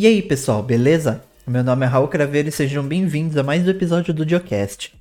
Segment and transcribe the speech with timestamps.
[0.00, 1.24] E aí, pessoal, beleza?
[1.44, 4.94] Meu nome é Raul Craveiro e sejam bem-vindos a mais um episódio do Diocast.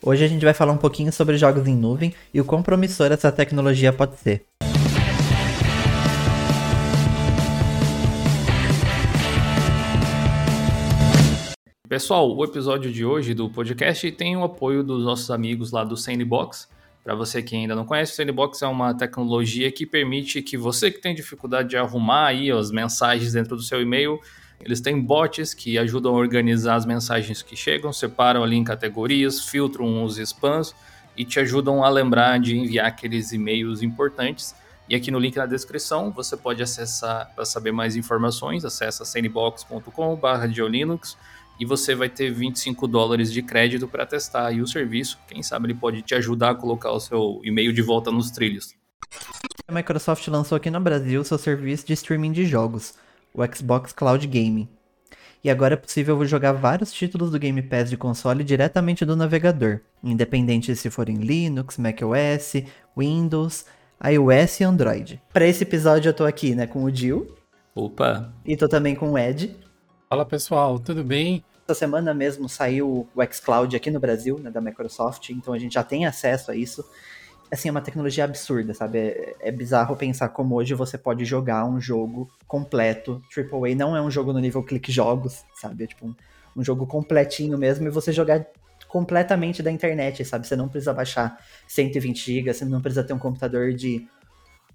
[0.00, 3.14] Hoje a gente vai falar um pouquinho sobre jogos em nuvem e o quão promissora
[3.14, 4.44] essa tecnologia pode ser.
[11.88, 15.96] Pessoal, o episódio de hoje do podcast tem o apoio dos nossos amigos lá do
[15.96, 16.68] Sandbox.
[17.06, 20.90] Para você que ainda não conhece, o Sandbox é uma tecnologia que permite que você
[20.90, 24.20] que tem dificuldade de arrumar aí as mensagens dentro do seu e-mail,
[24.58, 29.48] eles têm bots que ajudam a organizar as mensagens que chegam, separam ali em categorias,
[29.48, 30.74] filtram os spams
[31.16, 34.52] e te ajudam a lembrar de enviar aqueles e-mails importantes.
[34.88, 41.16] E aqui no link na descrição você pode acessar para saber mais informações, acessa sandbox.com/geolinux
[41.58, 45.18] e você vai ter 25 dólares de crédito para testar aí o serviço.
[45.26, 48.74] Quem sabe ele pode te ajudar a colocar o seu e-mail de volta nos trilhos.
[49.66, 52.94] A Microsoft lançou aqui no Brasil seu serviço de streaming de jogos,
[53.34, 54.68] o Xbox Cloud Gaming.
[55.42, 59.80] E agora é possível jogar vários títulos do Game Pass de console diretamente do navegador,
[60.02, 62.64] independente se forem Linux, macOS,
[62.96, 63.64] Windows,
[64.04, 65.22] iOS e Android.
[65.32, 67.34] Para esse episódio eu tô aqui, né, com o Jill.
[67.74, 68.32] Opa!
[68.44, 69.54] E tô também com o Ed.
[70.08, 71.44] Fala pessoal, tudo bem?
[71.66, 75.74] Essa semana mesmo saiu o xCloud aqui no Brasil, né, da Microsoft, então a gente
[75.74, 76.88] já tem acesso a isso.
[77.50, 78.98] Assim, é uma tecnologia absurda, sabe?
[78.98, 83.20] É, é bizarro pensar como hoje você pode jogar um jogo completo.
[83.36, 85.84] AAA não é um jogo no nível clique jogos, sabe?
[85.84, 86.14] É tipo um,
[86.56, 88.46] um jogo completinho mesmo e você jogar
[88.86, 90.46] completamente da internet, sabe?
[90.46, 94.06] Você não precisa baixar 120 GB, você não precisa ter um computador de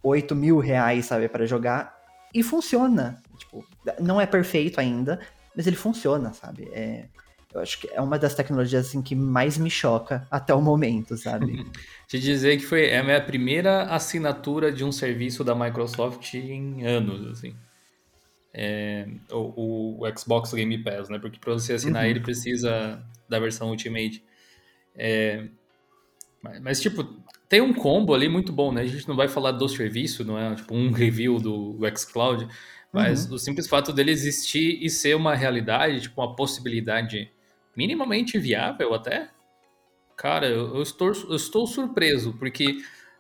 [0.03, 2.00] 8 mil reais, sabe, para jogar.
[2.33, 3.21] E funciona.
[3.37, 3.65] Tipo,
[3.99, 5.19] não é perfeito ainda,
[5.55, 6.69] mas ele funciona, sabe?
[6.71, 7.05] É,
[7.53, 11.17] eu acho que é uma das tecnologias assim, que mais me choca até o momento,
[11.17, 11.65] sabe?
[12.07, 16.85] Te dizer que foi é a minha primeira assinatura de um serviço da Microsoft em
[16.85, 17.55] anos, assim.
[18.53, 21.19] É, o, o, Xbox Game Pass, né?
[21.19, 22.09] Porque para você assinar uhum.
[22.09, 24.23] ele precisa da versão Ultimate.
[24.95, 25.45] É,
[26.41, 27.03] mas, mas, tipo,
[27.51, 28.79] tem um combo ali muito bom, né?
[28.79, 32.47] A gente não vai falar do serviço, não é tipo um review do xCloud,
[32.93, 33.35] mas uhum.
[33.35, 37.29] o simples fato dele existir e ser uma realidade, tipo, uma possibilidade
[37.75, 39.29] minimamente viável até,
[40.15, 42.77] cara, eu, eu estou, eu estou surpreso, porque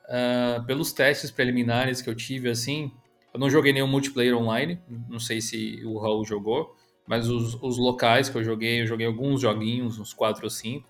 [0.07, 2.89] uh, pelos testes preliminares que eu tive, assim,
[3.33, 6.73] eu não joguei nenhum multiplayer online, não sei se o Raul jogou,
[7.05, 10.87] mas os, os locais que eu joguei, eu joguei alguns joguinhos, uns 4 ou 5,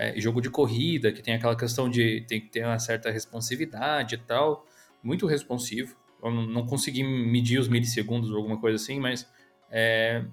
[0.00, 4.14] é, jogo de corrida, que tem aquela questão de tem que ter uma certa responsividade
[4.14, 4.66] e tal,
[5.02, 5.94] muito responsivo.
[6.22, 9.28] Eu não consegui medir os milissegundos ou alguma coisa assim, mas
[9.70, 10.24] é,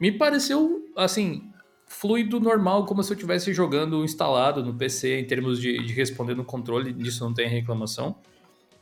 [0.00, 1.50] me pareceu, assim,
[1.88, 6.36] fluido normal, como se eu estivesse jogando instalado no PC, em termos de, de responder
[6.36, 8.16] no controle, disso não tem reclamação.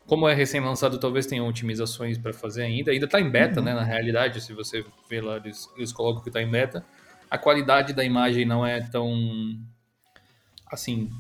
[0.07, 2.91] Como é recém-lançado, talvez tenham otimizações para fazer ainda.
[2.91, 3.65] Ainda está em beta, uhum.
[3.65, 3.73] né?
[3.73, 6.85] Na realidade, se você vê lá, eles, eles colocam que está em beta.
[7.31, 9.09] A qualidade da imagem não é tão,
[10.75, 11.11] assim,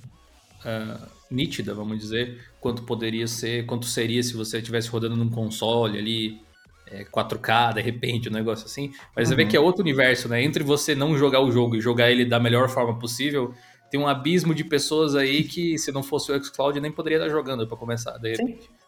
[0.65, 5.99] uh, nítida, vamos dizer, quanto poderia ser, quanto seria se você estivesse rodando num console
[5.99, 6.41] ali,
[6.87, 8.93] é, 4K, de repente, um negócio assim.
[9.17, 9.31] Mas uhum.
[9.31, 10.43] você vê que é outro universo, né?
[10.43, 13.55] Entre você não jogar o jogo e jogar ele da melhor forma possível,
[13.91, 17.31] tem um abismo de pessoas aí que, se não fosse o xCloud, nem poderia estar
[17.31, 18.63] jogando para começar, de repente.
[18.63, 18.83] Sim.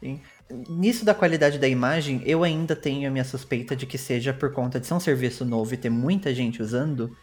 [0.00, 0.20] Sim.
[0.68, 4.52] Nisso da qualidade da imagem, eu ainda tenho a minha suspeita de que seja por
[4.52, 7.16] conta de ser um serviço novo e ter muita gente usando,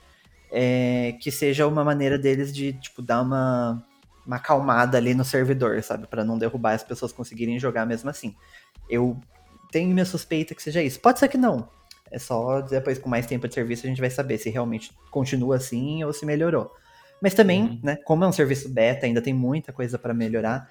[0.56, 3.84] é, que seja uma maneira deles de, tipo, dar uma,
[4.26, 6.06] uma acalmada ali no servidor, sabe?
[6.06, 8.36] para não derrubar as pessoas conseguirem jogar mesmo assim.
[8.88, 9.20] Eu
[9.72, 11.00] tenho minha suspeita que seja isso.
[11.00, 11.68] Pode ser que não.
[12.12, 15.56] É só depois, com mais tempo de serviço, a gente vai saber se realmente continua
[15.56, 16.72] assim ou se melhorou.
[17.20, 17.80] Mas também, uhum.
[17.82, 20.70] né, como é um serviço beta, ainda tem muita coisa para melhorar.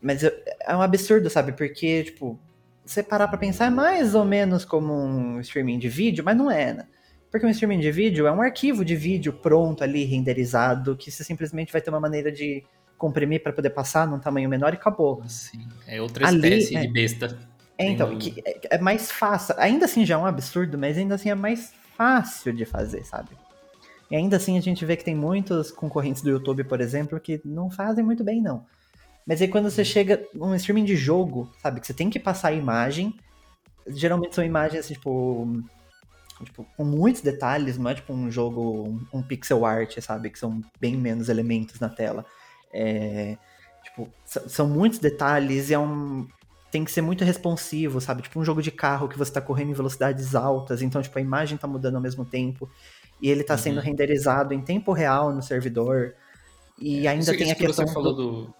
[0.00, 1.50] Mas é um absurdo, sabe?
[1.50, 2.38] Porque, tipo,
[2.84, 6.48] você parar pra pensar é mais ou menos como um streaming de vídeo, mas não
[6.48, 6.86] é, né?
[7.36, 11.22] Porque um streaming de vídeo é um arquivo de vídeo pronto ali, renderizado, que você
[11.22, 12.64] simplesmente vai ter uma maneira de
[12.96, 15.22] comprimir para poder passar num tamanho menor e acabou.
[15.28, 16.80] Sim, é outra ali, espécie é...
[16.80, 17.38] de besta.
[17.76, 18.18] É, então, um...
[18.18, 19.54] que é, é mais fácil.
[19.58, 23.28] Ainda assim já é um absurdo, mas ainda assim é mais fácil de fazer, sabe?
[24.10, 27.38] E ainda assim a gente vê que tem muitos concorrentes do YouTube, por exemplo, que
[27.44, 28.64] não fazem muito bem, não.
[29.26, 32.48] Mas aí quando você chega num streaming de jogo, sabe, que você tem que passar
[32.48, 33.14] a imagem,
[33.88, 35.62] geralmente são imagens, tipo,
[36.44, 40.38] tipo, com muitos detalhes, não é tipo um jogo, um, um pixel art, sabe, que
[40.38, 42.24] são bem menos elementos na tela.
[42.72, 43.36] É,
[43.84, 46.26] tipo, são muitos detalhes e é um,
[46.70, 48.22] tem que ser muito responsivo, sabe?
[48.22, 51.22] Tipo um jogo de carro que você tá correndo em velocidades altas, então tipo a
[51.22, 52.68] imagem tá mudando ao mesmo tempo
[53.20, 53.58] e ele tá uhum.
[53.58, 56.14] sendo renderizado em tempo real no servidor.
[56.78, 58.54] E é, ainda isso, tem isso a questão que você falou do,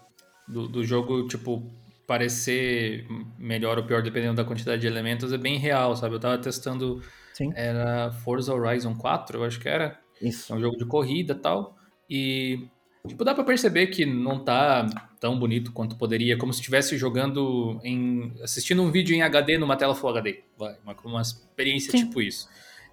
[0.49, 1.63] do, do, jogo, tipo,
[2.07, 3.07] parecer
[3.39, 6.15] melhor ou pior dependendo da quantidade de elementos é bem real, sabe?
[6.15, 7.03] Eu tava testando,
[7.37, 7.53] Sim.
[7.55, 10.01] era Forza Horizon 4, eu acho que era.
[10.23, 10.51] Isso.
[10.51, 11.77] É um jogo de corrida e tal.
[12.09, 12.67] E,
[13.07, 14.87] tipo, dá pra perceber que não tá
[15.21, 18.33] tão bonito quanto poderia, como se estivesse jogando em.
[18.43, 20.45] assistindo um vídeo em HD numa tela Full HD.
[20.57, 22.07] Vai, uma, uma experiência Sim.
[22.07, 22.49] tipo isso.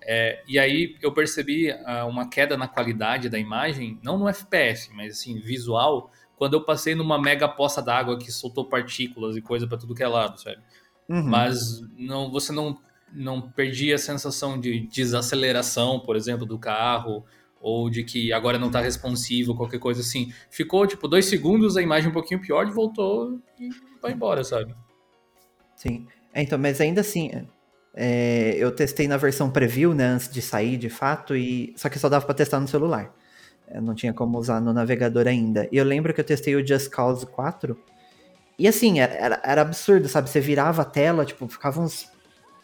[0.05, 4.89] É, e aí eu percebi uh, uma queda na qualidade da imagem, não no FPS,
[4.93, 9.65] mas assim, visual, quando eu passei numa mega poça d'água que soltou partículas e coisa
[9.65, 10.57] para tudo que é lado, sabe?
[11.07, 11.23] Uhum.
[11.23, 12.77] Mas não, você não,
[13.13, 17.23] não perdia a sensação de desaceleração, por exemplo, do carro,
[17.59, 20.33] ou de que agora não está responsivo, qualquer coisa assim.
[20.49, 23.69] Ficou, tipo, dois segundos, a imagem um pouquinho pior, e voltou e
[24.01, 24.75] vai embora, sabe?
[25.75, 26.07] Sim.
[26.33, 27.31] É, então, mas ainda assim,
[27.93, 31.99] é, eu testei na versão preview, né, antes de sair de fato, e só que
[31.99, 33.15] só dava para testar no celular.
[33.71, 35.67] Eu não tinha como usar no navegador ainda.
[35.71, 37.77] E eu lembro que eu testei o Just Cause 4.
[38.57, 40.29] E assim, era, era, absurdo, sabe?
[40.29, 42.11] Você virava a tela, tipo, ficavam uns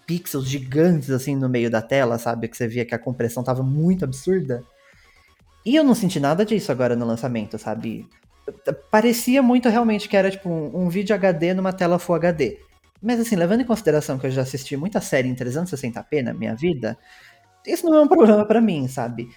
[0.10, 2.48] pixels gigantes assim no meio da tela, sabe?
[2.48, 4.64] Que você via que a compressão tava muito absurda.
[5.64, 8.08] E eu não senti nada disso agora no lançamento, sabe?
[8.90, 12.58] Parecia muito realmente que era tipo um, um vídeo HD numa tela Full HD.
[13.00, 16.56] Mas assim, levando em consideração que eu já assisti muita série em 360p na minha
[16.56, 16.98] vida,
[17.68, 19.30] isso não é um problema para mim, sabe?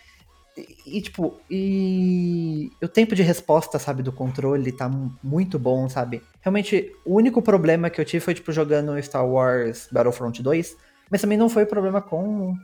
[0.87, 4.91] E, tipo, e o tempo de resposta, sabe, do controle tá
[5.23, 6.23] muito bom, sabe?
[6.41, 10.77] Realmente, o único problema que eu tive foi, tipo, jogando Star Wars Battlefront 2,
[11.11, 12.55] mas também não foi problema com,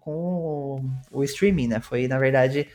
[0.00, 1.80] com o, o streaming, né?
[1.80, 2.68] Foi, na verdade,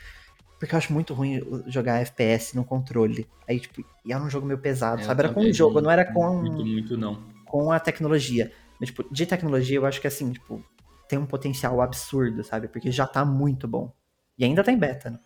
[0.60, 3.28] porque eu acho muito ruim jogar FPS no controle.
[3.48, 5.22] Aí, tipo, e era um jogo meio pesado, é, sabe?
[5.22, 6.42] Era com o jogo, não era com.
[6.42, 8.52] Muito, muito não com a tecnologia.
[8.80, 10.62] Mas, tipo, de tecnologia eu acho que assim, tipo,
[11.08, 12.68] tem um potencial absurdo, sabe?
[12.68, 13.94] Porque já tá muito bom.
[14.38, 15.20] E ainda tá em beta, né?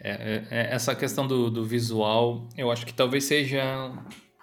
[0.00, 3.90] É, é, é, essa questão do, do visual, eu acho que talvez seja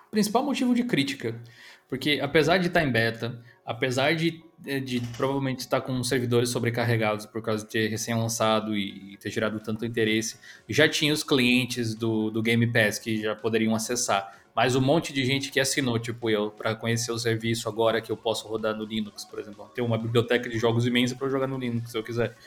[0.07, 1.39] o principal motivo de crítica.
[1.87, 4.43] Porque apesar de estar tá em beta, apesar de,
[4.83, 9.85] de provavelmente estar com servidores sobrecarregados por causa de ter recém-lançado e ter gerado tanto
[9.85, 10.37] interesse,
[10.67, 15.11] já tinha os clientes do, do Game Pass que já poderiam acessar mas um monte
[15.11, 18.73] de gente que assinou, tipo eu, para conhecer o serviço agora que eu posso rodar
[18.73, 19.69] no Linux, por exemplo.
[19.75, 22.37] Ter uma biblioteca de jogos imensa para jogar no Linux, se eu quiser,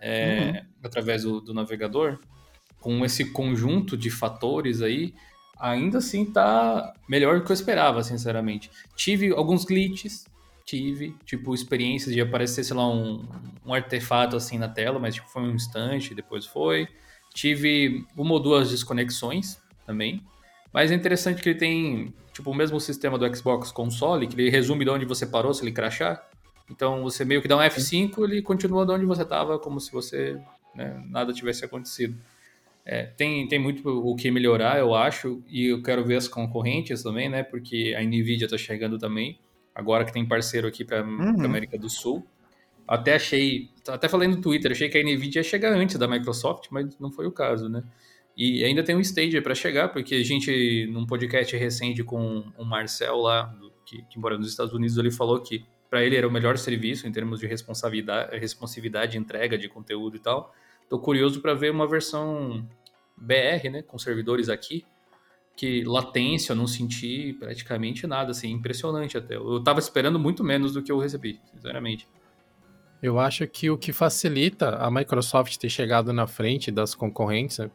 [0.00, 0.66] é, uhum.
[0.84, 2.18] através do, do, navegador.
[2.80, 5.14] Com esse conjunto de fatores aí,
[5.58, 8.70] ainda assim tá melhor do que eu esperava, sinceramente.
[8.96, 10.26] Tive alguns glitches,
[10.64, 13.26] tive, tipo, experiências de aparecer, sei lá, um,
[13.66, 16.86] um artefato assim na tela, mas tipo, foi um instante, depois foi.
[17.34, 20.22] Tive uma ou duas desconexões também,
[20.72, 24.50] mas é interessante que ele tem, tipo, o mesmo sistema do Xbox console, que ele
[24.50, 26.28] resume de onde você parou se ele crachar.
[26.70, 29.90] Então você meio que dá um F5, ele continua de onde você estava, como se
[29.90, 30.38] você
[30.74, 32.16] né, nada tivesse acontecido.
[32.84, 37.02] É, tem, tem muito o que melhorar, eu acho, e eu quero ver as concorrentes
[37.02, 37.42] também, né?
[37.42, 39.38] Porque a Nvidia está chegando também,
[39.74, 41.44] agora que tem parceiro aqui para uhum.
[41.44, 42.26] América do Sul.
[42.86, 46.68] Até achei, até falei no Twitter, achei que a Nvidia ia chegar antes da Microsoft,
[46.70, 47.84] mas não foi o caso, né?
[48.34, 52.64] E ainda tem um stage para chegar, porque a gente, num podcast recente com o
[52.64, 53.54] Marcel lá,
[53.84, 57.06] que, que mora nos Estados Unidos, ele falou que para ele era o melhor serviço
[57.06, 60.54] em termos de responsabilidade, responsividade, entrega de conteúdo e tal.
[60.88, 62.66] Tô curioso para ver uma versão
[63.16, 64.84] BR, né, com servidores aqui,
[65.56, 69.36] que latência eu não senti praticamente nada, assim, impressionante até.
[69.36, 72.08] Eu tava esperando muito menos do que eu recebi, sinceramente.
[73.02, 77.70] Eu acho que o que facilita a Microsoft ter chegado na frente das concorrentes, né,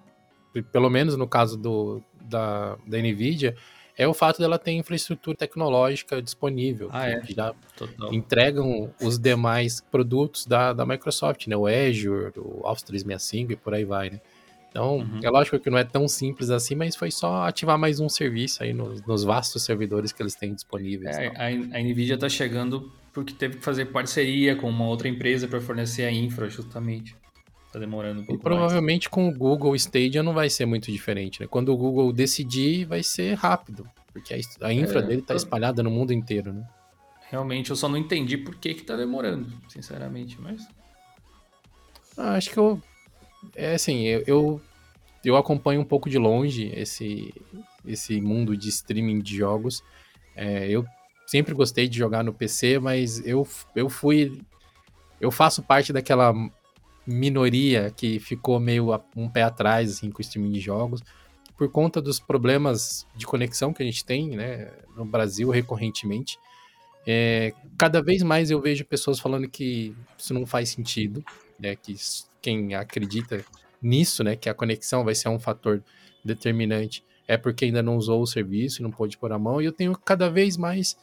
[0.72, 3.56] pelo menos no caso do, da, da NVIDIA,
[3.98, 6.90] é o fato dela ter infraestrutura tecnológica disponível.
[6.92, 7.22] Ah, é?
[7.30, 8.14] já Total.
[8.14, 11.56] entregam os demais produtos da, da Microsoft, né?
[11.56, 14.22] O Azure, o Office 365 e por aí vai, né?
[14.70, 15.20] Então, uhum.
[15.22, 18.64] é lógico que não é tão simples assim, mas foi só ativar mais um serviço
[18.64, 21.16] aí nos, nos vastos servidores que eles têm disponíveis.
[21.16, 21.46] É, a,
[21.78, 26.06] a NVIDIA está chegando porque teve que fazer parceria com uma outra empresa para fornecer
[26.06, 27.16] a infra, justamente.
[27.74, 28.40] Tá demorando um pouco.
[28.40, 29.14] E provavelmente mais.
[29.14, 31.48] com o Google Stadia não vai ser muito diferente, né?
[31.48, 33.90] Quando o Google decidir, vai ser rápido.
[34.14, 36.70] Porque a, infra é, dele tá espalhada no mundo inteiro, né?
[37.32, 40.68] Realmente, eu só não entendi por que que tá demorando, sinceramente, mas...
[42.16, 42.80] Ah, acho que eu...
[43.56, 44.62] É assim, eu, eu,
[45.26, 47.34] eu acompanho um pouco de longe esse,
[47.88, 49.84] esse mundo de streaming de jogos.
[50.36, 50.86] É, eu
[51.26, 54.40] sempre gostei de jogar no PC, mas eu, eu fui...
[55.20, 56.36] Eu faço parte daquela
[57.06, 61.02] minoria que ficou meio um pé atrás assim, com o streaming de jogos,
[61.58, 66.38] por conta dos problemas de conexão que a gente tem né, no Brasil recorrentemente.
[67.06, 71.24] É, cada vez mais eu vejo pessoas falando que isso não faz sentido,
[71.60, 71.96] né, que
[72.42, 73.44] quem acredita
[73.82, 75.84] nisso, né, que a conexão vai ser um fator
[76.24, 79.72] determinante, é porque ainda não usou o serviço não pôde pôr a mão, e eu
[79.72, 80.98] tenho cada vez mais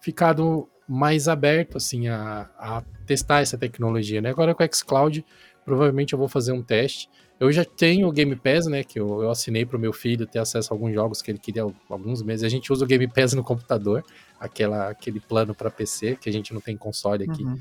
[0.00, 4.30] ficado mais aberto assim a, a testar essa tecnologia, né?
[4.30, 5.24] Agora com o xCloud,
[5.64, 7.08] provavelmente eu vou fazer um teste.
[7.38, 8.82] Eu já tenho o Game Pass, né?
[8.82, 11.38] Que eu, eu assinei para o meu filho ter acesso a alguns jogos que ele
[11.38, 12.44] queria há alguns meses.
[12.44, 14.02] A gente usa o Game Pass no computador,
[14.40, 17.44] aquela, aquele plano para PC, que a gente não tem console aqui.
[17.44, 17.58] Uhum.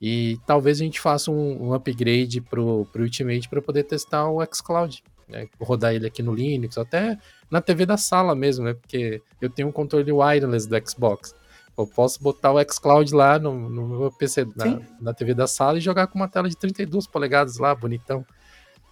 [0.00, 4.44] E talvez a gente faça um, um upgrade pro, pro Ultimate para poder testar o
[4.44, 5.02] xCloud.
[5.26, 5.48] Né?
[5.58, 7.18] Rodar ele aqui no Linux, até
[7.50, 8.74] na TV da sala mesmo, né?
[8.74, 11.34] Porque eu tenho um controle wireless do Xbox.
[11.76, 15.76] Eu posso botar o xCloud lá no, no meu PC, na, na, TV da sala
[15.76, 18.24] e jogar com uma tela de 32 polegadas lá, bonitão.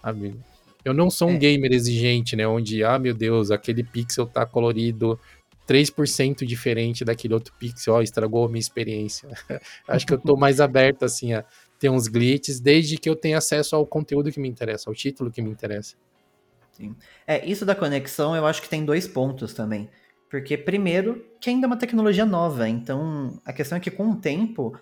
[0.01, 0.39] Sabe?
[0.83, 1.37] Eu não sou um é.
[1.37, 2.47] gamer exigente, né?
[2.47, 5.19] Onde, ah, meu Deus, aquele pixel tá colorido
[5.67, 9.29] 3% diferente daquele outro pixel, ó, estragou a minha experiência.
[9.87, 11.43] Acho que eu tô mais aberto, assim, a
[11.79, 15.31] ter uns glitches, desde que eu tenha acesso ao conteúdo que me interessa, ao título
[15.31, 15.95] que me interessa.
[16.71, 16.95] Sim.
[17.25, 19.89] É, isso da conexão eu acho que tem dois pontos também.
[20.35, 24.15] Porque, primeiro, que ainda é uma tecnologia nova, então a questão é que com o
[24.17, 24.77] tempo,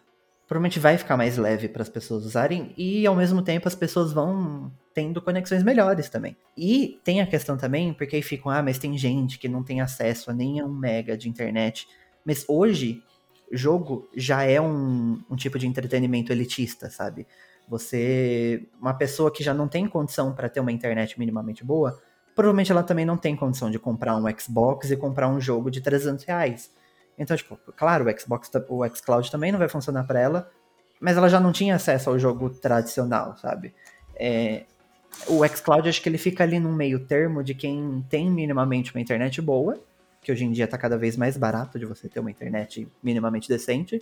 [0.48, 4.12] provavelmente vai ficar mais leve para as pessoas usarem e, ao mesmo tempo, as pessoas
[4.12, 6.36] vão tendo conexões melhores também.
[6.58, 9.80] E tem a questão também, porque aí ficam, ah, mas tem gente que não tem
[9.80, 11.88] acesso a nem a um mega de internet.
[12.26, 13.04] Mas hoje,
[13.52, 17.28] jogo já é um, um tipo de entretenimento elitista, sabe?
[17.70, 22.02] Você, uma pessoa que já não tem condição para ter uma internet minimamente boa,
[22.36, 25.82] provavelmente ela também não tem condição de comprar um Xbox e comprar um jogo de
[25.82, 26.72] 300 reais.
[27.18, 30.50] Então, tipo, claro, o Xbox, o xCloud também não vai funcionar para ela,
[31.00, 33.74] mas ela já não tinha acesso ao jogo tradicional, sabe?
[34.16, 34.64] É,
[35.28, 39.02] o xCloud acho que ele fica ali num meio termo de quem tem minimamente uma
[39.02, 39.78] internet boa,
[40.22, 43.48] que hoje em dia tá cada vez mais barato de você ter uma internet minimamente
[43.48, 44.02] decente,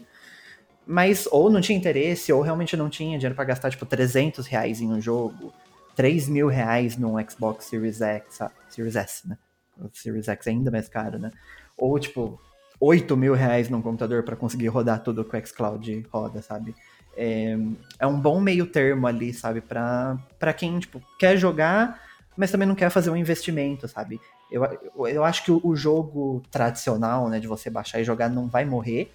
[0.85, 4.81] mas ou não tinha interesse, ou realmente não tinha dinheiro para gastar, tipo, 300 reais
[4.81, 5.53] em um jogo,
[5.95, 9.37] 3 mil reais num Xbox Series X, Series S, né?
[9.79, 11.31] O Series X é ainda mais caro, né?
[11.77, 12.39] Ou, tipo,
[12.79, 16.75] 8 mil reais num computador para conseguir rodar tudo que o xCloud roda, sabe?
[17.15, 17.57] É,
[17.99, 19.61] é um bom meio termo ali, sabe?
[19.61, 22.01] Pra, pra quem, tipo, quer jogar,
[22.35, 24.19] mas também não quer fazer um investimento, sabe?
[24.51, 24.65] Eu,
[25.07, 29.13] eu, acho que o jogo tradicional, né, de você baixar e jogar não vai morrer,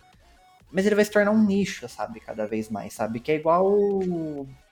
[0.70, 2.20] mas ele vai se tornar um nicho, sabe?
[2.20, 3.20] Cada vez mais, sabe?
[3.20, 3.66] Que é igual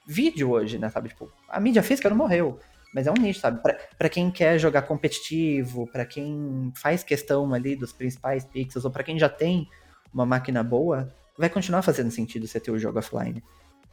[0.06, 0.88] vídeo hoje, né?
[0.88, 1.08] Sabe?
[1.08, 2.58] Tipo, a mídia física não morreu,
[2.94, 3.62] mas é um nicho, sabe?
[3.62, 8.90] Pra, pra quem quer jogar competitivo, para quem faz questão ali dos principais pixels, ou
[8.90, 9.68] para quem já tem
[10.12, 13.42] uma máquina boa, vai continuar fazendo sentido você ter o jogo offline.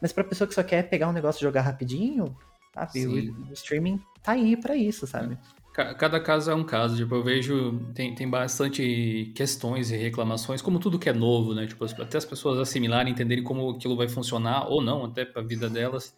[0.01, 2.35] Mas pra pessoa que só quer pegar um negócio e jogar rapidinho,
[2.73, 3.07] sabe?
[3.07, 5.37] O, o, streaming tá aí para isso, sabe?
[5.73, 10.79] Cada caso é um caso, tipo, eu vejo, tem, tem bastante questões e reclamações, como
[10.79, 11.65] tudo que é novo, né?
[11.65, 15.69] Tipo, até as pessoas assimilarem, entenderem como aquilo vai funcionar, ou não, até pra vida
[15.69, 16.13] delas,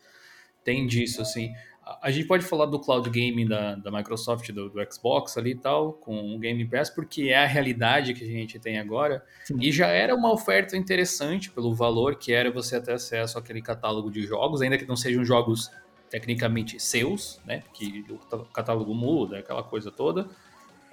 [0.64, 1.54] tem disso, assim.
[2.02, 5.56] A gente pode falar do cloud gaming da, da Microsoft, do, do, Xbox ali e
[5.56, 9.24] tal, com o Game Pass, porque é a realidade que a gente tem agora.
[9.44, 9.58] Sim.
[9.62, 14.10] E já era uma oferta interessante pelo valor que era você ter acesso àquele catálogo
[14.10, 15.70] de jogos, ainda que não sejam jogos
[16.14, 17.62] tecnicamente seus, né?
[17.62, 20.30] Porque o catálogo muda, aquela coisa toda.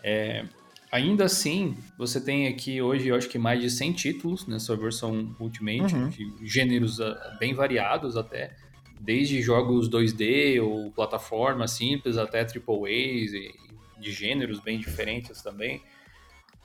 [0.03, 0.47] É,
[0.91, 5.37] ainda assim, você tem aqui hoje, eu acho que mais de 100 títulos nessa versão
[5.39, 6.09] Ultimate, uhum.
[6.09, 8.57] de gêneros ah, bem variados até
[8.99, 13.55] desde jogos 2D ou plataforma simples até AAAs e
[13.99, 15.83] de gêneros bem diferentes também.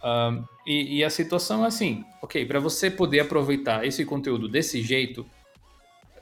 [0.01, 4.81] Um, e, e, a situação é assim, ok, para você poder aproveitar esse conteúdo desse
[4.81, 5.25] jeito,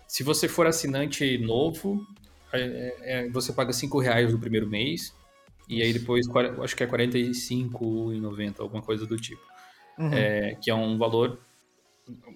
[0.08, 2.08] se você for assinante novo,
[2.54, 5.14] é, é, você paga 5 reais no primeiro mês,
[5.68, 6.28] e aí depois,
[6.62, 9.42] acho que é 45,90, alguma coisa do tipo.
[9.98, 10.14] Uhum.
[10.14, 11.40] É, que é um valor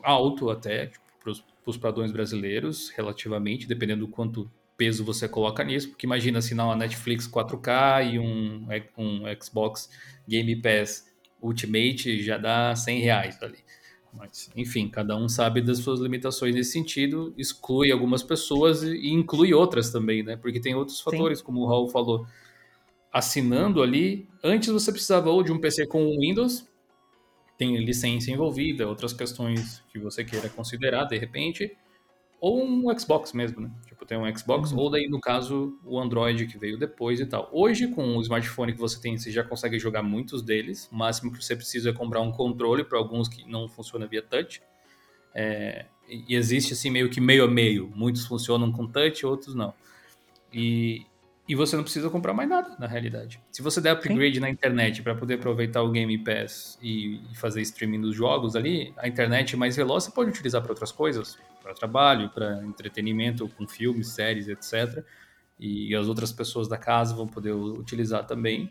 [0.03, 1.31] alto até, tipo, para
[1.65, 6.75] os padrões brasileiros, relativamente, dependendo do quanto peso você coloca nisso, porque imagina assinar uma
[6.75, 9.89] Netflix 4K e um, um Xbox
[10.27, 11.05] Game Pass
[11.41, 13.57] Ultimate já dá 100 reais ali.
[14.17, 19.53] Mas, enfim, cada um sabe das suas limitações nesse sentido, exclui algumas pessoas e inclui
[19.53, 20.35] outras também, né?
[20.35, 21.45] Porque tem outros fatores, Sim.
[21.45, 22.25] como o Raul falou.
[23.13, 26.67] Assinando ali, antes você precisava ou de um PC com Windows,
[27.57, 31.75] tem licença envolvida, outras questões que você queira considerar de repente,
[32.39, 33.71] ou um Xbox mesmo, né?
[34.07, 34.79] Tem um Xbox, uhum.
[34.79, 37.49] ou daí, no caso, o Android que veio depois e tal.
[37.51, 40.87] Hoje, com o smartphone que você tem, você já consegue jogar muitos deles.
[40.89, 44.21] O máximo que você precisa é comprar um controle para alguns que não funciona via
[44.21, 44.61] touch.
[45.35, 47.91] É, e existe assim meio que meio a meio.
[47.93, 49.73] Muitos funcionam com touch, outros não.
[50.53, 51.05] E,
[51.47, 53.41] e você não precisa comprar mais nada, na realidade.
[53.51, 54.41] Se você der upgrade Sim.
[54.41, 58.93] na internet para poder aproveitar o Game Pass e, e, fazer streaming dos jogos ali,
[58.97, 63.65] a internet mais veloz você pode utilizar para outras coisas, para trabalho, para entretenimento com
[63.65, 65.03] filmes, séries, etc.
[65.57, 68.69] E as outras pessoas da casa vão poder utilizar também.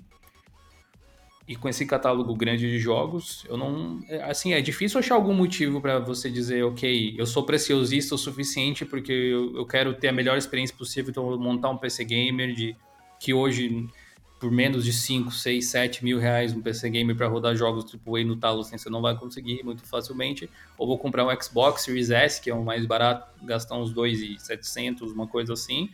[1.48, 4.00] E com esse catálogo grande de jogos, eu não.
[4.08, 8.18] É, assim, é difícil achar algum motivo para você dizer, ok, eu sou preciosista o
[8.18, 12.04] suficiente porque eu, eu, quero ter a melhor experiência possível, então vou montar um PC
[12.04, 12.74] Gamer de
[13.20, 13.88] que hoje,
[14.40, 18.18] por menos de 5, 6, 7 mil reais, um PC Gamer para rodar jogos tipo
[18.24, 20.50] no talo, assim, você não vai conseguir muito facilmente.
[20.76, 25.12] Ou vou comprar um Xbox Series S, que é o mais barato, gastar uns 2,700,
[25.12, 25.90] uma coisa assim.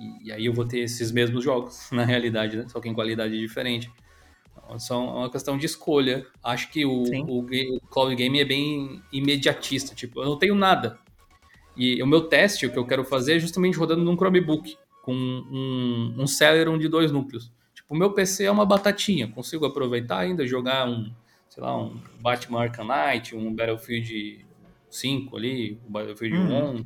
[0.00, 2.66] E, e aí eu vou ter esses mesmos jogos, na realidade, né?
[2.68, 3.88] Só que em qualidade diferente.
[4.78, 6.26] São uma questão de escolha.
[6.42, 9.94] Acho que o, o, o, cloud game é bem imediatista.
[9.94, 10.98] Tipo, eu não tenho nada.
[11.76, 15.12] E o meu teste, o que eu quero fazer é justamente rodando num Chromebook, com
[15.14, 17.52] um, um Celeron de dois núcleos.
[17.74, 19.28] Tipo, o meu PC é uma batatinha.
[19.28, 21.12] Consigo aproveitar ainda, jogar um,
[21.48, 24.46] sei lá, um Batman Arkham Knight, um Battlefield
[24.88, 26.76] 5 ali, um Battlefield hum.
[26.76, 26.84] 1.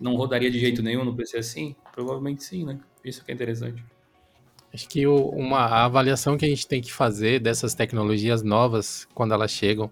[0.00, 1.76] Não rodaria de jeito nenhum no PC assim?
[1.92, 2.80] Provavelmente sim, né?
[3.04, 3.84] Isso que é interessante.
[4.74, 9.32] Acho que uma a avaliação que a gente tem que fazer dessas tecnologias novas quando
[9.32, 9.88] elas chegam,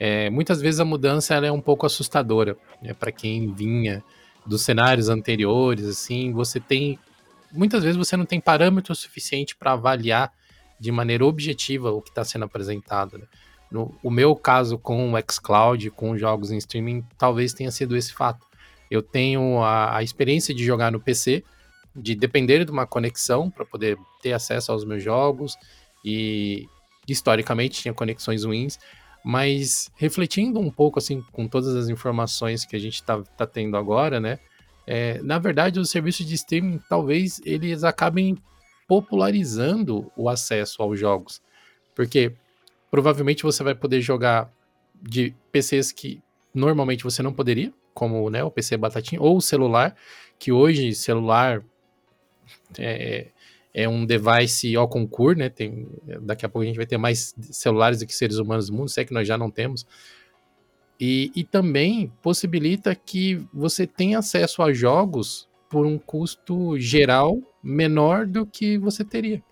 [0.00, 2.94] é, muitas vezes a mudança é um pouco assustadora, né?
[2.94, 4.02] Para quem vinha
[4.46, 6.98] dos cenários anteriores, assim, você tem
[7.52, 10.32] muitas vezes você não tem parâmetro suficiente para avaliar
[10.80, 13.18] de maneira objetiva o que está sendo apresentado.
[13.18, 13.26] Né?
[13.70, 18.14] No o meu caso com o xCloud, com jogos em streaming, talvez tenha sido esse
[18.14, 18.46] fato.
[18.90, 21.44] Eu tenho a, a experiência de jogar no PC,
[21.94, 25.56] de depender de uma conexão para poder ter acesso aos meus jogos
[26.04, 26.66] e
[27.06, 28.78] historicamente tinha conexões ruins,
[29.24, 33.76] mas refletindo um pouco assim com todas as informações que a gente está tá tendo
[33.76, 34.38] agora, né?
[34.86, 38.36] É, na verdade, os serviços de streaming talvez eles acabem
[38.88, 41.40] popularizando o acesso aos jogos,
[41.94, 42.32] porque
[42.90, 44.52] provavelmente você vai poder jogar
[45.00, 46.20] de PCs que
[46.54, 49.96] normalmente você não poderia, como né, o PC Batatinha ou o celular,
[50.38, 51.62] que hoje celular
[52.78, 53.28] é,
[53.74, 55.48] é um device ao concurso, né?
[55.48, 55.88] Tem,
[56.20, 58.88] daqui a pouco a gente vai ter mais celulares do que seres humanos no mundo,
[58.88, 59.86] se é que nós já não temos.
[61.00, 68.26] E, e também possibilita que você tenha acesso a jogos por um custo geral menor
[68.26, 69.42] do que você teria.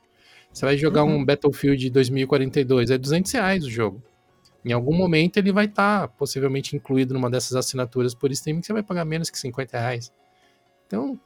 [0.52, 1.16] Você vai jogar uhum.
[1.16, 4.02] um Battlefield 2042, é 200 reais o jogo.
[4.64, 8.66] Em algum momento ele vai estar tá, possivelmente incluído numa dessas assinaturas por streaming que
[8.66, 10.12] você vai pagar menos que 50 reais.
[10.86, 11.18] Então,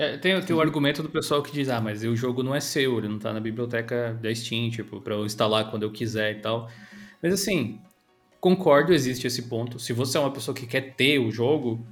[0.00, 2.60] é, tem, tem o argumento do pessoal que diz, ah, mas o jogo não é
[2.60, 6.38] seu, ele não tá na biblioteca da Steam, tipo, pra eu instalar quando eu quiser
[6.38, 6.70] e tal.
[7.22, 7.78] Mas assim,
[8.40, 9.78] concordo, existe esse ponto.
[9.78, 11.86] Se você é uma pessoa que quer ter o jogo,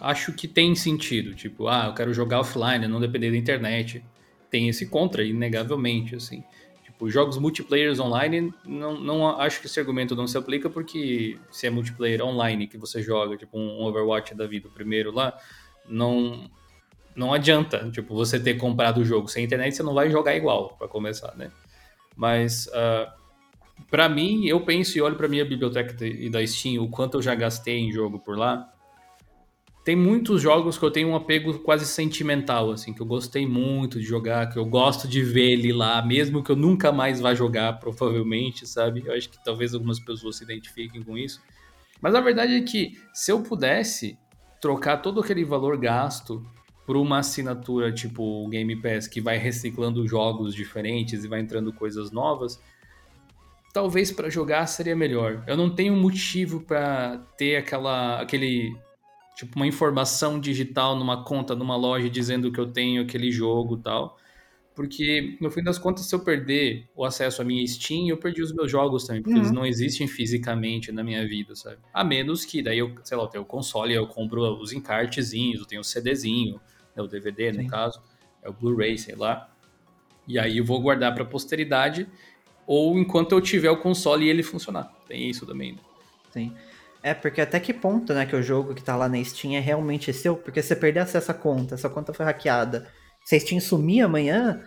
[0.00, 1.34] acho que tem sentido.
[1.34, 4.04] Tipo, ah, eu quero jogar offline, não depender da internet.
[4.48, 6.44] Tem esse contra, inegavelmente, assim.
[6.84, 11.66] Tipo, jogos multiplayers online, não, não acho que esse argumento não se aplica, porque se
[11.66, 15.36] é multiplayer online que você joga, tipo um Overwatch da vida, o primeiro lá,
[15.88, 16.48] não
[17.16, 20.76] não adianta, tipo, você ter comprado o jogo sem internet, você não vai jogar igual,
[20.76, 21.50] para começar, né?
[22.16, 23.14] Mas, uh, ah,
[23.90, 27.22] para mim, eu penso e olho para minha biblioteca e da Steam, o quanto eu
[27.22, 28.68] já gastei em jogo por lá.
[29.84, 33.98] Tem muitos jogos que eu tenho um apego quase sentimental, assim, que eu gostei muito
[33.98, 37.34] de jogar, que eu gosto de ver ele lá, mesmo que eu nunca mais vá
[37.34, 39.02] jogar, provavelmente, sabe?
[39.04, 41.40] Eu acho que talvez algumas pessoas se identifiquem com isso.
[42.00, 44.18] Mas a verdade é que se eu pudesse
[44.60, 46.42] trocar todo aquele valor gasto
[46.86, 51.72] por uma assinatura tipo o Game Pass que vai reciclando jogos diferentes e vai entrando
[51.72, 52.60] coisas novas,
[53.72, 55.42] talvez para jogar seria melhor.
[55.46, 58.76] Eu não tenho motivo para ter aquela aquele
[59.36, 64.18] tipo uma informação digital numa conta numa loja dizendo que eu tenho aquele jogo, tal.
[64.74, 68.42] Porque, no fim das contas, se eu perder o acesso à minha Steam, eu perdi
[68.42, 69.44] os meus jogos também, porque uhum.
[69.44, 71.76] eles não existem fisicamente na minha vida, sabe?
[71.92, 75.60] A menos que daí eu, sei lá, eu tenho o console, eu compro os encartezinhos,
[75.60, 76.60] eu tenho o CDzinho,
[76.96, 77.68] é o DVD no Sim.
[77.68, 78.00] caso,
[78.42, 79.48] é o Blu-ray, sei lá.
[80.26, 82.08] E aí eu vou guardar para posteridade
[82.66, 84.90] ou enquanto eu tiver o console e ele funcionar.
[85.06, 85.72] Tem isso também.
[85.72, 85.78] Né?
[86.32, 86.52] Sim.
[87.02, 89.60] É, porque até que ponto, né, que o jogo que tá lá na Steam é
[89.60, 90.36] realmente seu?
[90.36, 92.88] Porque se você perder acesso à conta, essa conta foi hackeada,
[93.24, 94.62] se a Steam sumir amanhã,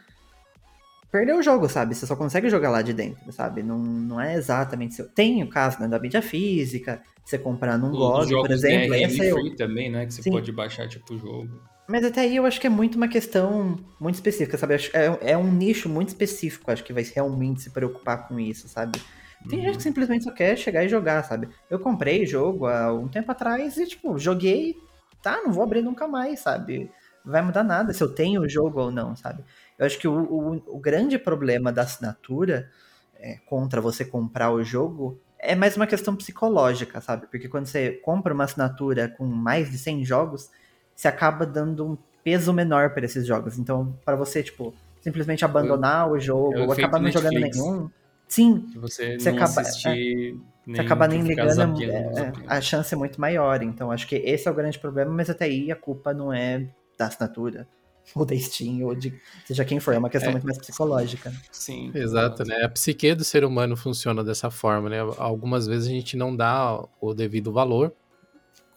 [1.12, 1.96] perdeu o jogo, sabe?
[1.96, 3.64] Você só consegue jogar lá de dentro, sabe?
[3.64, 5.10] Não, não é exatamente seu.
[5.10, 8.94] Tem o caso né, da mídia física, você comprar num GOG, por exemplo.
[8.94, 10.06] É free também, né?
[10.06, 10.32] Que você Sim.
[10.32, 11.60] pode baixar, tipo, o jogo.
[11.88, 14.76] Mas até aí eu acho que é muito uma questão muito específica, sabe?
[14.94, 19.02] É, é um nicho muito específico, acho que vai realmente se preocupar com isso, sabe?
[19.48, 19.66] Tem uhum.
[19.66, 21.48] gente que simplesmente só quer chegar e jogar, sabe?
[21.70, 24.76] Eu comprei jogo há um tempo atrás e, tipo, joguei,
[25.22, 26.92] tá, não vou abrir nunca mais, sabe?
[27.24, 29.44] Não vai mudar nada se eu tenho o jogo ou não, sabe?
[29.78, 32.70] Eu acho que o, o, o grande problema da assinatura
[33.16, 37.28] é, contra você comprar o jogo é mais uma questão psicológica, sabe?
[37.28, 40.50] Porque quando você compra uma assinatura com mais de 100 jogos,
[40.98, 43.60] você acaba dando um peso menor para esses jogos.
[43.60, 47.90] Então, para você, tipo, simplesmente abandonar o jogo, ou acabar não jogando nenhum.
[48.28, 48.66] Sim.
[48.76, 50.36] você, você não acaba, assistir,
[50.68, 53.62] é, você acaba nem ligando, é, é, a chance é muito maior.
[53.62, 56.68] Então acho que esse é o grande problema, mas até aí a culpa não é
[56.98, 57.68] da assinatura
[58.16, 59.14] ou da Steam, ou de
[59.46, 60.32] seja quem for, é uma questão é.
[60.34, 61.32] muito mais psicológica.
[61.52, 61.92] Sim.
[61.94, 62.64] Exato, né?
[62.64, 65.00] A psique do ser humano funciona dessa forma, né?
[65.18, 67.94] Algumas vezes a gente não dá o devido valor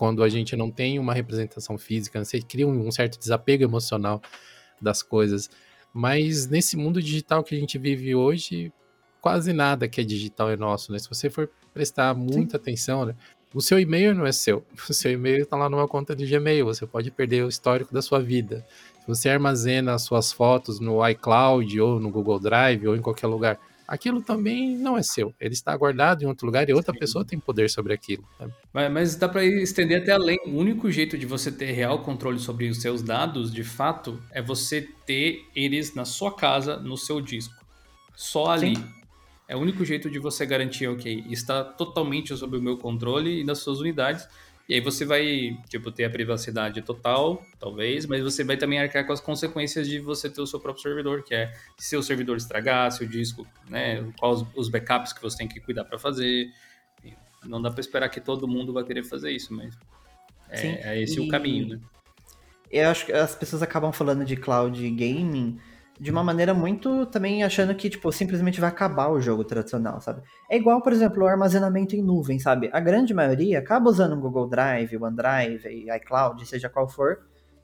[0.00, 2.24] quando a gente não tem uma representação física, né?
[2.24, 4.22] você cria um certo desapego emocional
[4.80, 5.50] das coisas.
[5.92, 8.72] Mas nesse mundo digital que a gente vive hoje,
[9.20, 10.98] quase nada que é digital é nosso, né?
[10.98, 12.56] Se você for prestar muita Sim.
[12.56, 13.14] atenção, né?
[13.52, 14.64] O seu e-mail não é seu.
[14.88, 16.64] O seu e-mail está lá numa conta de Gmail.
[16.64, 18.64] Você pode perder o histórico da sua vida.
[19.00, 23.60] Se você armazena suas fotos no iCloud ou no Google Drive ou em qualquer lugar,
[23.90, 25.34] aquilo também não é seu.
[25.40, 27.00] Ele está guardado em outro lugar e outra Sim.
[27.00, 28.24] pessoa tem poder sobre aquilo.
[28.72, 30.38] Mas, mas, dá para estender até além.
[30.46, 34.40] O único jeito de você ter real controle sobre os seus dados, de fato, é
[34.40, 37.54] você ter eles na sua casa, no seu disco.
[38.14, 38.76] Só ali.
[38.76, 38.84] Sim.
[39.48, 43.44] É o único jeito de você garantir, ok, está totalmente sob o meu controle e
[43.44, 44.28] nas suas unidades.
[44.70, 49.04] E aí você vai, tipo, ter a privacidade total, talvez, mas você vai também arcar
[49.04, 52.36] com as consequências de você ter o seu próprio servidor, que é se o servidor
[52.36, 56.52] estragar, se o disco, né, quais os backups que você tem que cuidar para fazer.
[57.44, 59.76] Não dá para esperar que todo mundo vai querer fazer isso, mas
[60.48, 61.20] é, é esse e...
[61.20, 61.80] o caminho, né?
[62.70, 65.58] Eu acho que as pessoas acabam falando de cloud gaming
[66.00, 70.22] de uma maneira muito também achando que, tipo, simplesmente vai acabar o jogo tradicional, sabe?
[70.50, 72.70] É igual, por exemplo, o armazenamento em nuvem, sabe?
[72.72, 77.20] A grande maioria acaba usando o Google Drive, o OneDrive, iCloud, seja qual for,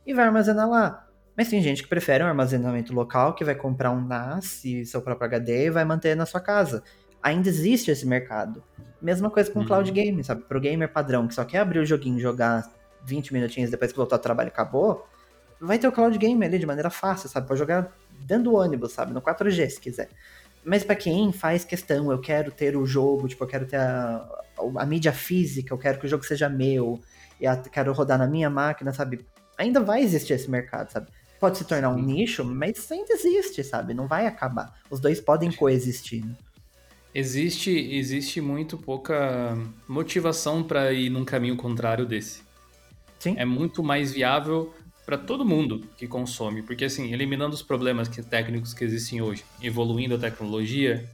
[0.06, 1.06] e vai armazenar lá.
[1.34, 5.00] Mas tem gente que prefere um armazenamento local, que vai comprar um NAS e seu
[5.00, 6.82] próprio HD e vai manter na sua casa.
[7.22, 8.62] Ainda existe esse mercado.
[9.00, 9.94] Mesma coisa com o cloud uhum.
[9.94, 10.42] game, sabe?
[10.42, 12.70] Pro gamer padrão, que só quer abrir o joguinho, jogar
[13.02, 15.06] 20 minutinhos depois que voltar ao trabalho e acabou,
[15.60, 17.46] vai ter o cloud game ali de maneira fácil, sabe?
[17.46, 19.12] Pode jogar dentro do ônibus, sabe?
[19.12, 20.08] No 4G, se quiser.
[20.64, 24.16] Mas para quem faz questão, eu quero ter o jogo, tipo, eu quero ter a,
[24.58, 27.00] a, a mídia física, eu quero que o jogo seja meu,
[27.40, 29.24] e a, quero rodar na minha máquina, sabe?
[29.56, 31.06] Ainda vai existir esse mercado, sabe?
[31.38, 33.94] Pode se tornar um nicho, mas ainda existe, sabe?
[33.94, 34.74] Não vai acabar.
[34.90, 36.24] Os dois podem coexistir.
[36.24, 36.34] Né?
[37.14, 42.42] Existe, existe muito pouca motivação para ir num caminho contrário desse.
[43.18, 43.34] Sim.
[43.38, 44.74] É muito mais viável
[45.06, 49.44] para todo mundo que consome, porque assim, eliminando os problemas que, técnicos que existem hoje,
[49.62, 51.08] evoluindo a tecnologia,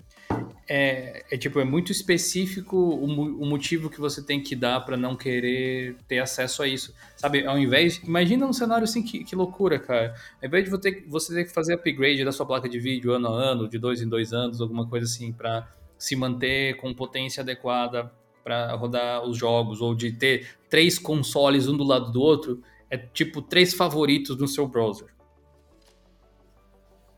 [0.66, 4.96] é, é tipo, é muito específico o, o, motivo que você tem que dar para
[4.96, 6.94] não querer ter acesso a isso.
[7.16, 8.00] Sabe, ao invés.
[8.02, 10.14] Imagina um cenário assim, que, que loucura, cara.
[10.40, 13.12] Ao invés de você ter, você ter que fazer upgrade da sua placa de vídeo
[13.12, 16.94] ano a ano, de dois em dois anos, alguma coisa assim, para se manter com
[16.94, 18.10] potência adequada
[18.42, 22.98] para rodar os jogos, ou de ter três consoles um do lado do outro é
[22.98, 25.08] tipo três favoritos no seu browser.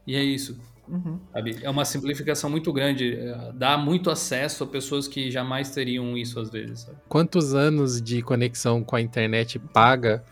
[0.07, 0.57] E é isso.
[0.87, 1.19] Uhum.
[1.63, 3.17] É uma simplificação muito grande.
[3.17, 6.81] É, dá muito acesso a pessoas que jamais teriam isso às vezes.
[6.81, 6.99] Sabe?
[7.09, 10.23] Quantos anos de conexão com a internet paga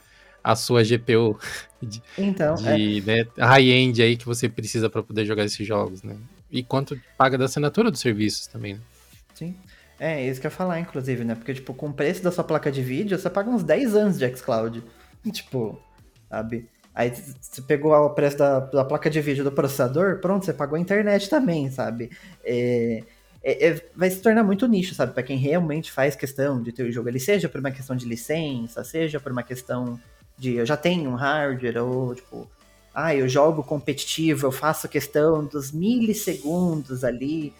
[0.45, 1.37] a sua GPU
[1.83, 3.01] de, então, de é...
[3.01, 6.17] né, high-end aí que você precisa para poder jogar esses jogos, né?
[6.53, 8.81] E quanto paga da assinatura dos serviços também, né?
[9.35, 9.57] Sim.
[9.99, 11.35] É, isso que eu ia falar, inclusive, né?
[11.35, 14.19] Porque, tipo, com o preço da sua placa de vídeo, você paga uns 10 anos
[14.19, 14.83] de xCloud.
[15.31, 15.79] Tipo,
[16.29, 16.69] sabe?
[16.95, 20.77] Aí você pegou o preço da, da, placa de vídeo do processador, pronto, você pagou
[20.77, 22.11] a internet também, sabe?
[22.45, 23.03] É,
[23.43, 25.15] é, é, vai se tornar muito nicho, sabe?
[25.15, 28.07] Para quem realmente faz questão de ter o jogo ali, seja por uma questão de
[28.07, 29.99] licença, seja por uma questão
[30.37, 32.49] de eu já tenho um hardware, ou tipo,
[32.95, 37.55] ah, eu jogo competitivo, eu faço questão dos milissegundos ali.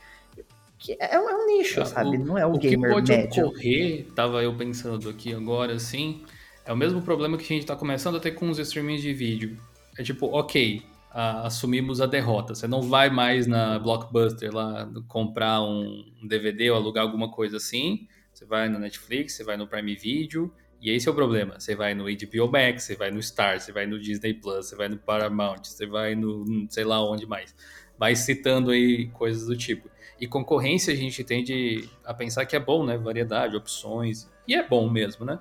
[0.79, 2.17] Que é, é um nicho, é, sabe?
[2.17, 3.47] O, Não é o, o gamer que pode médio.
[3.47, 6.23] ocorrer, tava eu pensando aqui agora, assim,
[6.65, 9.13] é o mesmo problema que a gente está começando a ter com os streamings de
[9.13, 9.59] vídeo.
[9.99, 12.55] É tipo, ok, assumimos a derrota.
[12.55, 18.07] Você não vai mais na Blockbuster lá comprar um DVD ou alugar alguma coisa assim.
[18.33, 20.53] Você vai no Netflix, você vai no Prime Video.
[20.81, 21.61] E esse é o problema.
[21.61, 24.77] Você vai no HBO Max, você vai no Star, você vai no Disney Plus, você
[24.77, 27.55] vai no Paramount, você vai no sei lá onde mais.
[27.99, 29.89] Vai citando aí coisas do tipo.
[30.21, 32.97] E concorrência a gente tende a pensar que é bom, né?
[32.97, 34.29] Variedade, opções.
[34.47, 35.39] E é bom mesmo, né?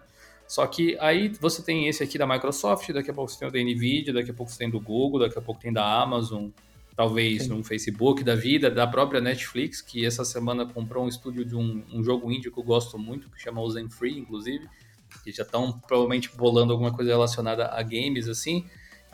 [0.51, 3.51] Só que aí você tem esse aqui da Microsoft, daqui a pouco você tem o
[3.51, 6.49] da Nvidia, daqui a pouco você tem do Google, daqui a pouco tem da Amazon,
[6.93, 7.51] talvez Sim.
[7.51, 11.81] no Facebook da vida, da própria Netflix, que essa semana comprou um estúdio de um,
[11.93, 14.67] um jogo indie que eu gosto muito, que chama Zen Free, inclusive,
[15.23, 18.65] que já estão provavelmente bolando alguma coisa relacionada a games, assim.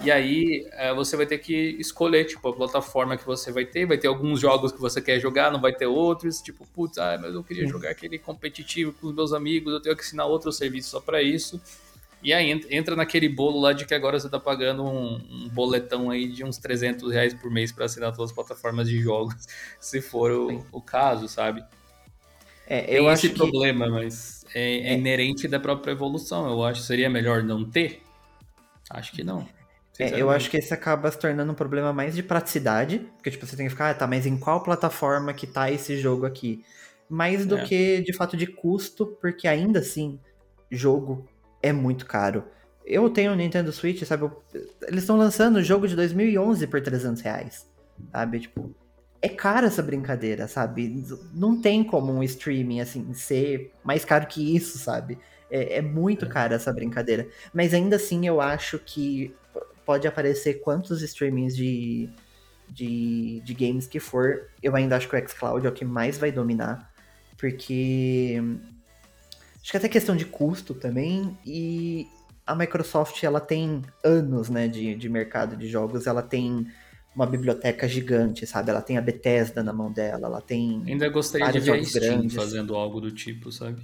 [0.03, 3.85] E aí é, você vai ter que escolher, tipo, a plataforma que você vai ter.
[3.85, 6.39] Vai ter alguns jogos que você quer jogar, não vai ter outros.
[6.41, 9.95] Tipo, putz, ah, mas eu queria jogar aquele competitivo com os meus amigos, eu tenho
[9.95, 11.59] que assinar outro serviço só para isso.
[12.21, 16.09] E aí entra naquele bolo lá de que agora você tá pagando um, um boletão
[16.09, 19.35] aí de uns 300 reais por mês para assinar todas as plataformas de jogos,
[19.79, 21.63] se for o, o caso, sabe?
[22.67, 23.39] É, eu Tem acho esse que...
[23.39, 26.49] problema, mas é, é, é, inerente da própria evolução.
[26.49, 28.01] Eu acho que seria melhor não ter.
[28.89, 29.47] Acho que não.
[29.99, 33.45] É, eu acho que esse acaba se tornando um problema mais de praticidade, porque tipo,
[33.45, 36.63] você tem que ficar, ah, tá, mas em qual plataforma que tá esse jogo aqui?
[37.09, 37.63] Mais do é.
[37.63, 40.19] que de fato de custo, porque ainda assim,
[40.69, 41.27] jogo
[41.61, 42.43] é muito caro.
[42.85, 44.29] Eu tenho o Nintendo Switch, sabe?
[44.83, 47.67] Eles estão lançando jogo de 2011 por 300 reais,
[48.11, 48.39] sabe?
[48.41, 48.73] Tipo,
[49.21, 51.03] é caro essa brincadeira, sabe?
[51.33, 55.17] Não tem como um streaming, assim, ser mais caro que isso, sabe?
[55.49, 56.29] É, é muito é.
[56.29, 57.27] caro essa brincadeira.
[57.53, 59.33] Mas ainda assim, eu acho que
[59.87, 62.09] pode aparecer quantos streamings de,
[62.67, 64.49] de, de games que for.
[64.61, 66.93] Eu ainda acho que o xCloud é o que mais vai dominar.
[67.37, 68.35] Porque.
[69.61, 71.37] Acho que até questão de custo também.
[71.45, 72.05] E
[72.45, 76.05] a Microsoft, ela tem anos, né, de, de mercado de jogos.
[76.05, 76.67] Ela tem
[77.15, 78.69] uma biblioteca gigante, sabe?
[78.69, 80.83] Ela tem a Bethesda na mão dela, ela tem.
[80.85, 82.35] Ainda gostaria de ver a Steam grandes.
[82.35, 83.81] fazendo algo do tipo, sabe?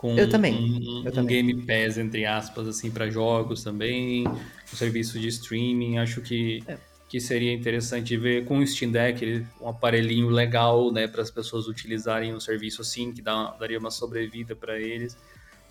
[0.00, 0.54] Com eu também.
[0.54, 1.44] Um, eu um também.
[1.44, 6.78] Game Pass, entre aspas, assim, para jogos também, um serviço de streaming, acho que, é.
[7.06, 11.68] que seria interessante ver com o Steam Deck um aparelhinho legal, né, para as pessoas
[11.68, 15.12] utilizarem um serviço assim, que dá, daria uma sobrevida para eles.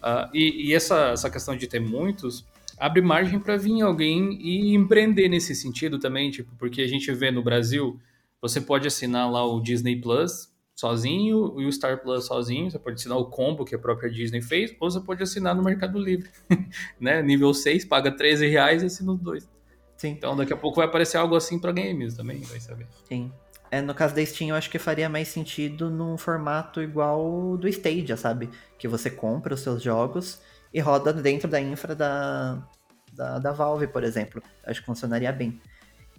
[0.04, 2.46] Uh, e, e essa, essa questão de ter muitos
[2.78, 7.32] abre margem para vir alguém e empreender nesse sentido também, tipo, porque a gente vê
[7.32, 8.00] no Brasil,
[8.40, 12.72] você pode assinar lá o Disney Plus, sozinho e o Star Plus sozinho.
[12.72, 15.62] Você pode assinar o combo que a própria Disney fez, ou você pode assinar no
[15.62, 16.30] Mercado Livre.
[16.98, 17.22] né?
[17.22, 19.50] Nível 6, paga 13 reais e assina os dois.
[19.98, 20.12] Sim.
[20.12, 22.88] Então daqui a pouco vai aparecer algo assim para games também, vai saber.
[23.10, 23.30] Sim.
[23.70, 27.68] É, no caso da Steam, eu acho que faria mais sentido num formato igual do
[27.68, 28.50] Stadia, sabe?
[28.78, 30.40] Que você compra os seus jogos
[30.74, 32.66] e roda dentro da infra da,
[33.12, 34.42] da, da Valve, por exemplo.
[34.66, 35.62] Acho que funcionaria bem.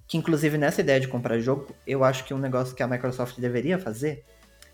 [0.06, 3.38] Que inclusive nessa ideia de comprar jogo, eu acho que um negócio que a Microsoft
[3.38, 4.22] deveria fazer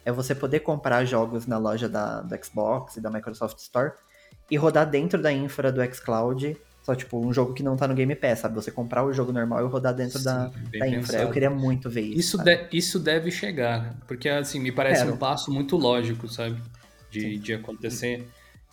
[0.07, 3.91] é você poder comprar jogos na loja da, do Xbox e da Microsoft Store
[4.49, 6.57] e rodar dentro da infra do xCloud.
[6.81, 8.55] Só, tipo, um jogo que não tá no Game Pass, sabe?
[8.55, 11.23] Você comprar o jogo normal e rodar dentro Sim, da, da infra.
[11.23, 12.21] Eu queria muito ver isso.
[12.21, 16.63] Isso, de, isso deve chegar, porque, assim, me parece um passo muito lógico, sabe?
[17.11, 18.29] De, de acontecer.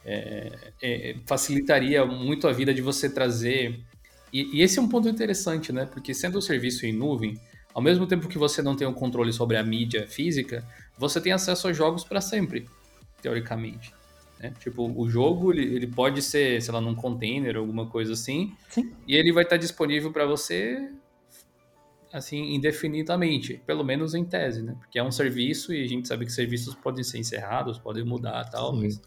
[0.05, 0.51] É,
[0.83, 3.79] é, facilitaria muito a vida de você trazer.
[4.31, 5.87] E, e, esse é um ponto interessante, né?
[5.91, 7.39] Porque sendo um serviço em nuvem,
[7.73, 10.63] ao mesmo tempo que você não tem o um controle sobre a mídia física,
[10.97, 12.67] você tem acesso a jogos para sempre,
[13.21, 13.93] teoricamente.
[14.39, 14.53] Né?
[14.59, 18.91] Tipo, o jogo ele, ele, pode ser, sei lá, num container, alguma coisa assim, Sim.
[19.07, 20.89] e ele vai estar disponível para você
[22.11, 24.75] assim indefinidamente, pelo menos em tese, né?
[24.79, 28.43] Porque é um serviço e a gente sabe que serviços podem ser encerrados, podem mudar,
[28.51, 29.01] tal, mas,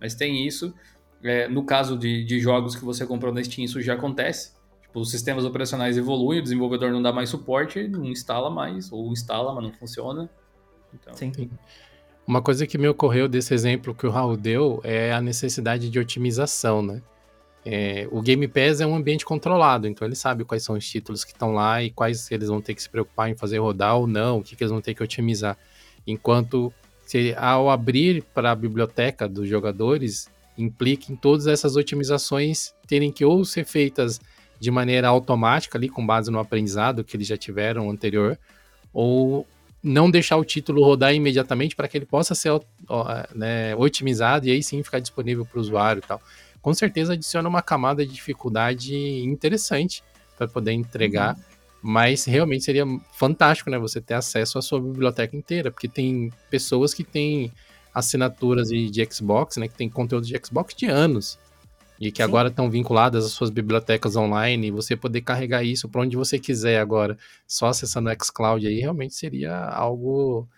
[0.00, 0.74] mas, tem isso.
[1.22, 4.54] É, no caso de, de jogos que você comprou na Steam, isso já acontece.
[4.82, 9.12] Tipo, os sistemas operacionais evoluem, o desenvolvedor não dá mais suporte, não instala mais, ou
[9.12, 10.28] instala, mas não funciona.
[10.94, 11.14] Então...
[11.14, 11.50] Sim.
[12.26, 15.98] Uma coisa que me ocorreu desse exemplo que o Raul deu é a necessidade de
[15.98, 17.00] otimização, né?
[17.64, 21.24] É, o Game Pass é um ambiente controlado, então ele sabe quais são os títulos
[21.24, 24.06] que estão lá e quais eles vão ter que se preocupar em fazer rodar ou
[24.06, 25.56] não, o que, que eles vão ter que otimizar.
[26.06, 26.72] Enquanto
[27.06, 33.24] se, ao abrir para a biblioteca dos jogadores, implica em todas essas otimizações terem que
[33.24, 34.20] ou ser feitas
[34.60, 38.38] de maneira automática ali, com base no aprendizado que eles já tiveram anterior,
[38.92, 39.46] ou
[39.82, 42.52] não deixar o título rodar imediatamente para que ele possa ser
[43.34, 46.20] né, otimizado e aí sim ficar disponível para o usuário e tal.
[46.60, 50.02] Com certeza adiciona uma camada de dificuldade interessante
[50.36, 51.42] para poder entregar, uhum.
[51.82, 56.92] mas realmente seria fantástico, né, você ter acesso à sua biblioteca inteira, porque tem pessoas
[56.92, 57.52] que têm
[57.94, 61.38] assinaturas de, de Xbox, né, que tem conteúdo de Xbox de anos
[62.00, 62.28] e que Sim.
[62.28, 66.38] agora estão vinculadas às suas bibliotecas online, e você poder carregar isso para onde você
[66.38, 70.48] quiser agora, só acessando o xCloud aí, realmente seria algo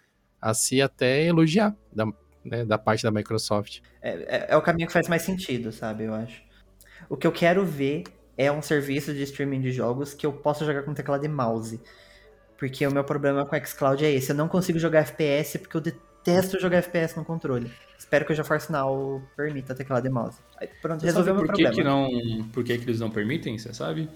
[0.40, 2.06] a se até elogiar da,
[2.44, 3.80] né, da parte da Microsoft.
[4.02, 6.42] É, é, é, o caminho que faz mais sentido, sabe, eu acho.
[7.08, 8.04] O que eu quero ver
[8.36, 11.80] é um serviço de streaming de jogos que eu possa jogar com teclado e mouse.
[12.58, 15.76] Porque o meu problema com o xCloud é esse, eu não consigo jogar FPS porque
[15.76, 15.80] eu
[16.24, 17.70] detesto jogar FPS no controle.
[17.98, 20.38] Espero que o GeForce Now permita teclado e mouse.
[20.56, 21.74] Aí, pronto, resolveu meu por problema.
[21.74, 22.08] Que não,
[22.52, 24.08] por que, que eles não permitem, você sabe?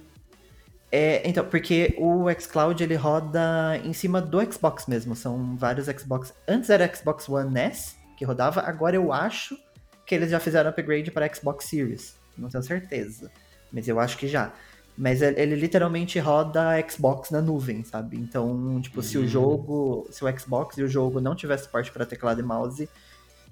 [0.91, 5.15] É, então, porque o xCloud ele roda em cima do Xbox mesmo.
[5.15, 6.33] São vários Xbox.
[6.47, 9.59] Antes era Xbox One S que rodava, agora eu acho
[10.07, 12.17] que eles já fizeram upgrade para Xbox Series.
[12.37, 13.31] Não tenho certeza,
[13.73, 14.53] mas eu acho que já.
[14.97, 18.17] Mas ele literalmente roda Xbox na nuvem, sabe?
[18.17, 19.03] Então, tipo, uhum.
[19.03, 19.27] se o hum.
[19.27, 22.89] jogo, se o Xbox e o jogo não tiver suporte para teclado e mouse,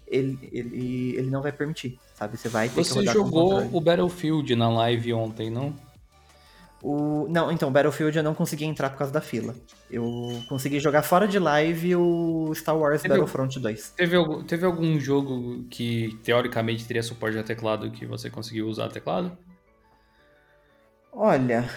[0.06, 2.36] ele, ele, ele não vai permitir, sabe?
[2.36, 5.74] Você vai ter Você que rodar jogou o Battlefield na live ontem, não?
[6.82, 7.26] O...
[7.28, 9.54] Não, então, Battlefield eu não consegui entrar por causa da fila.
[9.90, 13.90] Eu consegui jogar fora de live o Star Wars teve, Battlefront 2.
[13.96, 18.88] Teve, algum, teve algum jogo que teoricamente teria suporte a teclado que você conseguiu usar
[18.88, 19.36] teclado?
[21.12, 21.68] Olha,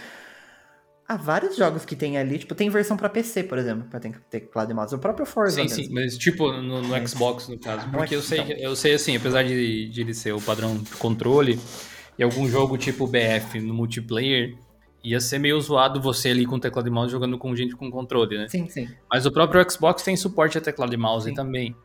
[1.08, 4.72] há vários jogos que tem ali, tipo, tem versão para PC, por exemplo, para teclado
[4.72, 4.96] e mouse.
[4.96, 5.84] O próprio Forza Sim, mesmo.
[5.84, 7.12] sim, mas tipo no, no mas...
[7.12, 7.90] Xbox, no caso.
[7.90, 8.56] Porque eu sei, então.
[8.58, 11.60] eu sei assim, apesar de, de ele ser o padrão de controle,
[12.18, 14.56] e algum jogo tipo BF no multiplayer,
[15.04, 18.38] ia ser meio zoado você ali com teclado e mouse jogando com gente com controle,
[18.38, 18.48] né?
[18.48, 18.88] Sim, sim.
[19.12, 21.36] Mas o próprio Xbox tem suporte a teclado e mouse sim.
[21.36, 21.76] também.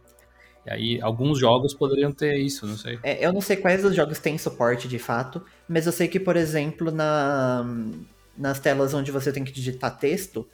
[0.70, 2.98] Aí, alguns jogos poderiam ter isso, não sei.
[3.02, 6.36] É, eu não sei quais jogos têm suporte de fato, mas eu sei que, por
[6.36, 7.66] exemplo, na,
[8.38, 10.48] nas telas onde você tem que digitar texto,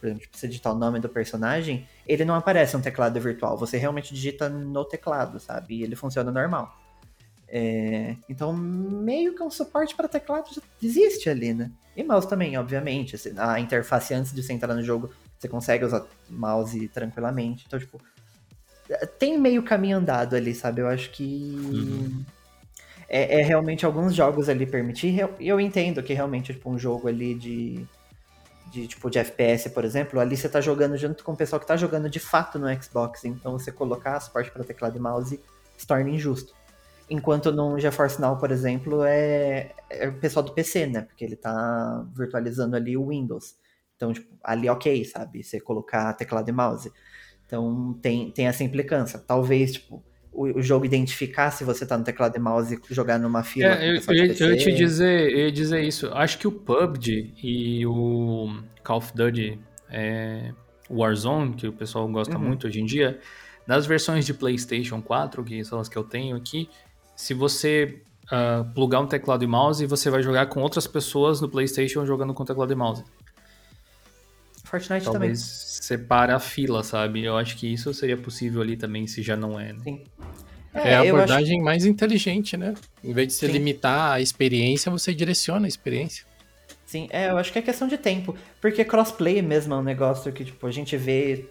[0.00, 3.58] por exemplo, você digitar o nome do personagem, ele não aparece um teclado virtual.
[3.58, 5.74] Você realmente digita no teclado, sabe?
[5.74, 6.74] E ele funciona normal.
[7.46, 11.70] É, então, meio que um suporte para teclado já existe ali, né?
[11.94, 13.16] E mouse também, obviamente.
[13.36, 17.64] A interface antes de você entrar no jogo, você consegue usar mouse tranquilamente.
[17.66, 18.00] Então, tipo,
[19.18, 20.80] tem meio caminho andado ali, sabe?
[20.80, 21.24] Eu acho que.
[21.24, 22.24] Uhum.
[23.08, 25.18] É, é, realmente alguns jogos ali permitir.
[25.18, 27.86] Eu, eu entendo que realmente, tipo, um jogo ali de.
[28.70, 31.66] De, tipo, de FPS, por exemplo, ali você tá jogando junto com o pessoal que
[31.66, 35.40] tá jogando de fato no Xbox, então você colocar suporte para teclado e mouse
[35.74, 36.52] se torna injusto.
[37.08, 41.00] Enquanto no GeForce Now, por exemplo, é, é o pessoal do PC, né?
[41.00, 43.56] Porque ele tá virtualizando ali o Windows.
[43.96, 45.42] Então, tipo, ali ok, sabe?
[45.42, 46.92] Você colocar teclado e mouse.
[47.48, 49.18] Então, tem, tem essa implicância.
[49.18, 53.18] Talvez, tipo, o, o jogo identificar se você tá no teclado e mouse e jogar
[53.18, 53.70] numa fila.
[53.70, 56.08] É, eu, eu, eu, te dizer, eu ia dizer isso.
[56.12, 59.58] Acho que o PUBG e o Call of Duty
[59.90, 60.52] é,
[60.90, 62.44] Warzone, que o pessoal gosta uhum.
[62.44, 63.18] muito hoje em dia,
[63.66, 66.68] nas versões de PlayStation 4, que são as que eu tenho aqui,
[67.16, 71.48] se você uh, plugar um teclado e mouse, você vai jogar com outras pessoas no
[71.48, 73.02] PlayStation jogando com teclado e mouse.
[74.68, 75.34] Fortnite Talvez também.
[75.34, 77.24] separa a fila, sabe?
[77.24, 79.72] Eu acho que isso seria possível ali também, se já não é.
[79.72, 79.80] Né?
[79.82, 80.04] Sim.
[80.74, 81.64] É, é a abordagem acho...
[81.64, 82.74] mais inteligente, né?
[83.02, 83.52] Em vez de você Sim.
[83.52, 86.24] limitar a experiência, você direciona a experiência.
[86.84, 88.36] Sim, é, eu acho que é questão de tempo.
[88.60, 91.46] Porque crossplay mesmo é um negócio que, tipo, a gente vê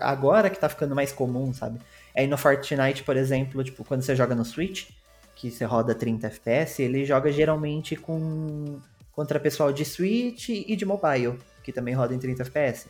[0.00, 1.78] agora que tá ficando mais comum, sabe?
[2.16, 4.88] Aí no Fortnite, por exemplo, tipo, quando você joga no Switch,
[5.34, 8.78] que você roda 30 FPS, ele joga geralmente com
[9.12, 12.88] contra pessoal de Switch e de mobile, que também roda em 30 FPS.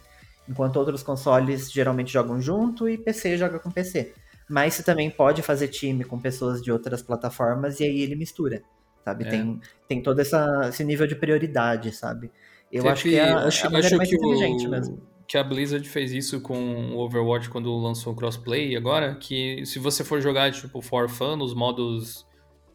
[0.48, 4.12] Enquanto outros consoles geralmente jogam junto e PC joga com PC.
[4.50, 8.62] Mas você também pode fazer time com pessoas de outras plataformas e aí ele mistura,
[9.02, 9.24] sabe?
[9.24, 9.30] É.
[9.30, 12.30] Tem, tem todo essa, esse nível de prioridade, sabe?
[12.70, 14.70] Eu Teve, acho que é a, acho, a maneira mais inteligente o...
[14.70, 19.64] mesmo que a Blizzard fez isso com o Overwatch quando lançou o crossplay agora, que
[19.64, 22.26] se você for jogar tipo for fun, os modos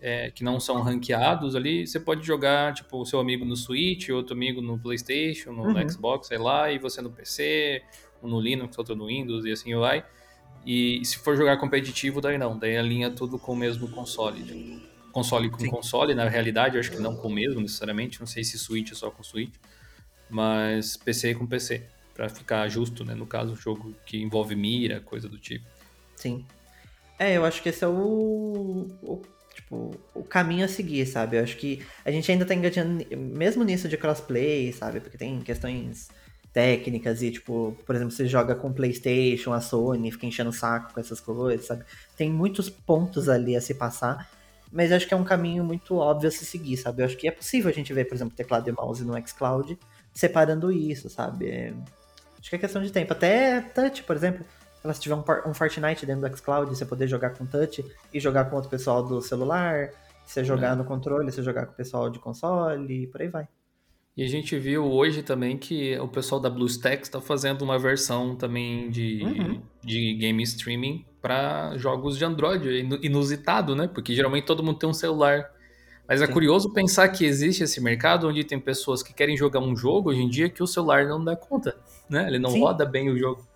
[0.02, 4.10] é, que não são ranqueados ali, você pode jogar tipo o seu amigo no Switch,
[4.10, 5.90] outro amigo no PlayStation, no uhum.
[5.90, 7.84] Xbox, sei lá, e você no PC,
[8.24, 10.06] um no Linux, outro no Windows e assim vai.
[10.66, 14.44] E se for jogar competitivo, daí não, daí alinha tudo com o mesmo console.
[14.44, 14.82] Tipo,
[15.12, 15.70] console com Sim.
[15.70, 18.92] console, na realidade, eu acho que não com o mesmo necessariamente, não sei se Switch
[18.92, 19.54] é só com Switch,
[20.30, 21.84] mas PC com PC
[22.14, 23.16] para ficar justo, né?
[23.16, 25.66] No caso, jogo que envolve mira, coisa do tipo.
[26.16, 26.46] Sim.
[27.18, 29.22] É, eu acho que esse é o, o
[29.70, 31.38] tipo, o caminho a seguir, sabe?
[31.38, 35.00] Eu acho que a gente ainda tá engatinhando, mesmo nisso de crossplay, sabe?
[35.00, 36.10] Porque tem questões
[36.52, 40.94] técnicas e, tipo, por exemplo, você joga com PlayStation, a Sony, fica enchendo o saco
[40.94, 41.86] com essas coisas, sabe?
[42.18, 44.28] Tem muitos pontos ali a se passar,
[44.72, 47.04] mas acho que é um caminho muito óbvio a se seguir, sabe?
[47.04, 49.78] Eu acho que é possível a gente ver, por exemplo, teclado e mouse no xCloud
[50.14, 51.50] separando isso, sabe?
[51.50, 51.74] É
[52.40, 53.12] Acho que é questão de tempo.
[53.12, 54.46] Até touch, por exemplo.
[54.94, 58.46] Se tiver um, um Fortnite dentro do xCloud, você poder jogar com touch e jogar
[58.46, 59.90] com outro pessoal do celular.
[60.26, 60.76] Você jogar é.
[60.76, 63.48] no controle, você jogar com o pessoal de console e por aí vai.
[64.16, 68.36] E a gente viu hoje também que o pessoal da BlueStacks está fazendo uma versão
[68.36, 69.62] também de, uhum.
[69.84, 73.88] de game streaming para jogos de Android, inusitado, né?
[73.88, 75.50] Porque geralmente todo mundo tem um celular
[76.10, 76.34] mas é Sim.
[76.34, 80.24] curioso pensar que existe esse mercado onde tem pessoas que querem jogar um jogo hoje
[80.24, 81.78] em dia que o celular não dá conta,
[82.10, 82.26] né?
[82.28, 82.62] Ele não Sim.
[82.62, 83.48] roda bem o jogo.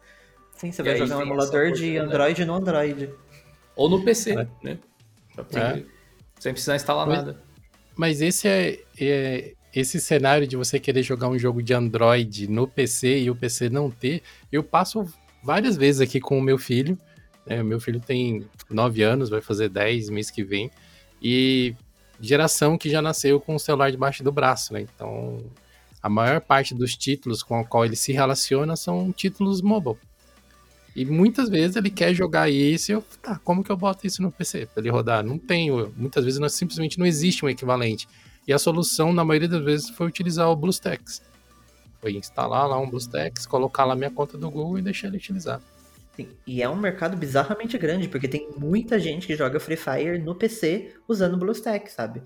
[0.64, 3.10] Sim, você e vai jogar um emulador de Android no Android.
[3.76, 4.48] Ou no PC, é.
[4.64, 4.80] né?
[5.56, 5.84] É.
[6.40, 7.44] Sem precisar instalar mas, nada.
[7.98, 12.66] Mas esse é, é, esse cenário de você querer jogar um jogo de Android no
[12.66, 15.06] PC e o PC não ter, eu passo
[15.44, 16.98] várias vezes aqui com o meu filho.
[17.46, 17.62] Né?
[17.62, 20.72] Meu filho tem 9 anos, vai fazer 10 mês que vem.
[21.22, 21.76] E
[22.22, 24.80] geração que já nasceu com o celular debaixo do braço, né?
[24.80, 25.44] Então,
[26.02, 29.98] a maior parte dos títulos com o qual ele se relaciona são títulos mobile.
[30.96, 34.22] E muitas vezes ele quer jogar isso e eu, tá, como que eu boto isso
[34.22, 35.24] no PC para ele rodar?
[35.24, 35.92] Não tenho.
[35.98, 38.08] Muitas vezes não, simplesmente não existe um equivalente.
[38.48, 41.22] E a solução, na maioria das vezes, foi utilizar o BlueStacks.
[42.00, 45.62] Foi instalar lá um BlueStacks, colocar lá minha conta do Google e deixar ele utilizar.
[46.16, 50.20] Sim, e é um mercado bizarramente grande, porque tem muita gente que joga Free Fire
[50.20, 52.22] no PC usando BlueStacks, sabe?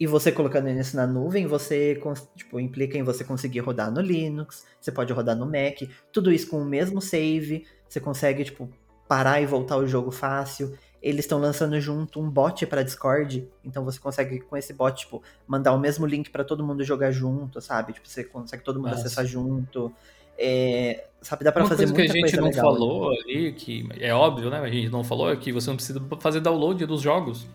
[0.00, 2.00] E você colocando isso na nuvem, você
[2.36, 5.82] tipo, implica em você conseguir rodar no Linux, você pode rodar no Mac,
[6.12, 8.68] tudo isso com o mesmo save, você consegue tipo
[9.08, 10.76] parar e voltar o jogo fácil.
[11.00, 15.22] Eles estão lançando junto um bot para Discord, então você consegue com esse bot tipo
[15.46, 17.92] mandar o mesmo link para todo mundo jogar junto, sabe?
[17.92, 19.06] Tipo, você consegue todo mundo Nossa.
[19.06, 19.92] acessar junto.
[20.36, 23.88] É, sabe, dá para fazer coisa muita que a gente não legal, falou ali, que
[24.00, 24.58] é óbvio, né?
[24.58, 27.46] A gente não falou é que você não precisa fazer download dos jogos.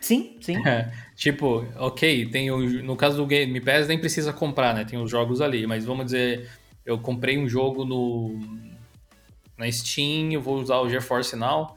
[0.00, 0.66] Sim, sim.
[0.66, 4.84] É, tipo, ok, tem o, no caso do Game Pass nem precisa comprar, né?
[4.84, 6.48] Tem os jogos ali, mas vamos dizer,
[6.84, 8.38] eu comprei um jogo no
[9.56, 11.76] na Steam, eu vou usar o GeForce Now,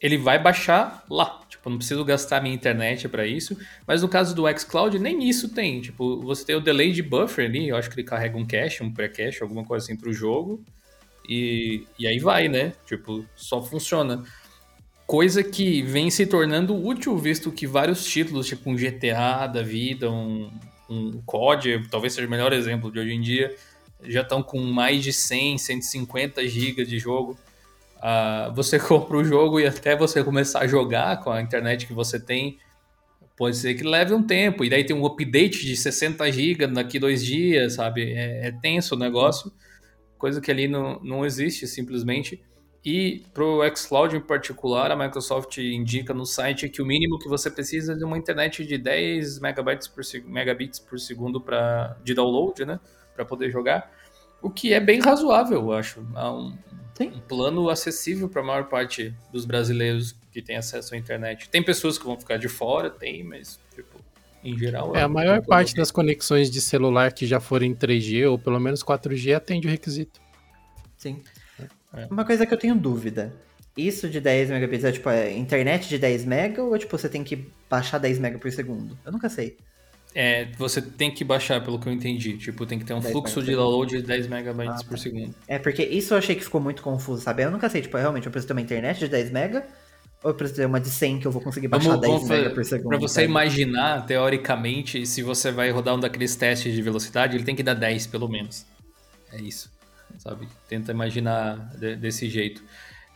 [0.00, 1.40] ele vai baixar lá.
[1.48, 3.56] Tipo, não preciso gastar minha internet para isso.
[3.86, 5.80] Mas no caso do xCloud, nem isso tem.
[5.80, 8.82] Tipo, você tem o delay de buffer ali, eu acho que ele carrega um cache,
[8.82, 10.64] um pré-cache, alguma coisa assim pro jogo.
[11.28, 12.72] E, e aí vai, né?
[12.84, 14.24] Tipo, só funciona
[15.06, 20.10] coisa que vem se tornando útil, visto que vários títulos, tipo um GTA da vida,
[20.10, 20.50] um,
[20.88, 23.54] um COD, talvez seja o melhor exemplo de hoje em dia,
[24.04, 27.38] já estão com mais de 100, 150 GB de jogo.
[27.98, 31.92] Uh, você compra o jogo e até você começar a jogar com a internet que
[31.92, 32.58] você tem,
[33.36, 34.64] pode ser que leve um tempo.
[34.64, 38.12] E daí tem um update de 60 GB daqui dois dias, sabe?
[38.12, 39.52] É, é tenso o negócio,
[40.18, 42.42] coisa que ali não, não existe simplesmente.
[42.84, 47.28] E para o xCloud em particular, a Microsoft indica no site que o mínimo que
[47.28, 52.12] você precisa é de uma internet de 10 megabytes por, megabits por segundo pra, de
[52.12, 52.80] download, né?
[53.14, 53.90] Para poder jogar.
[54.40, 56.04] O que é bem razoável, eu acho.
[56.16, 56.56] É um,
[57.00, 61.48] um plano acessível para a maior parte dos brasileiros que tem acesso à internet.
[61.48, 64.00] Tem pessoas que vão ficar de fora, tem, mas tipo,
[64.42, 64.96] em geral.
[64.96, 68.58] É, é a maior parte das conexões de celular que já forem 3G ou pelo
[68.58, 70.20] menos 4G atende o requisito.
[70.96, 71.22] Sim.
[71.94, 72.06] É.
[72.10, 73.32] Uma coisa que eu tenho dúvida.
[73.76, 77.24] Isso de 10 megabits é tipo é internet de 10 mega ou tipo você tem
[77.24, 78.98] que baixar 10 mega por segundo?
[79.04, 79.56] Eu nunca sei.
[80.14, 82.36] É, você tem que baixar, pelo que eu entendi.
[82.36, 85.02] Tipo, tem que ter um fluxo de download de 10 megabytes ah, por tá.
[85.02, 85.34] segundo.
[85.48, 87.42] É, porque isso eu achei que ficou muito confuso, sabe?
[87.42, 89.66] Eu nunca sei, tipo, realmente, eu preciso ter uma internet de 10 mega
[90.22, 92.50] ou eu preciso ter uma de 100 que eu vou conseguir baixar vamos, 10 mega
[92.50, 92.88] por segundo?
[92.88, 93.26] Pra você sabe?
[93.26, 97.74] imaginar, teoricamente, se você vai rodar um daqueles testes de velocidade, ele tem que dar
[97.74, 98.66] 10 pelo menos.
[99.32, 99.70] É isso
[100.18, 100.48] sabe?
[100.68, 102.62] Tenta imaginar de, desse jeito.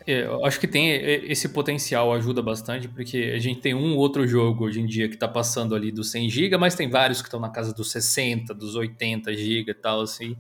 [0.07, 0.91] É, eu acho que tem
[1.25, 5.15] esse potencial ajuda bastante, porque a gente tem um outro jogo hoje em dia que
[5.15, 8.55] está passando ali dos 100 GB, mas tem vários que estão na casa dos 60,
[8.55, 10.37] dos 80 GB e tal, assim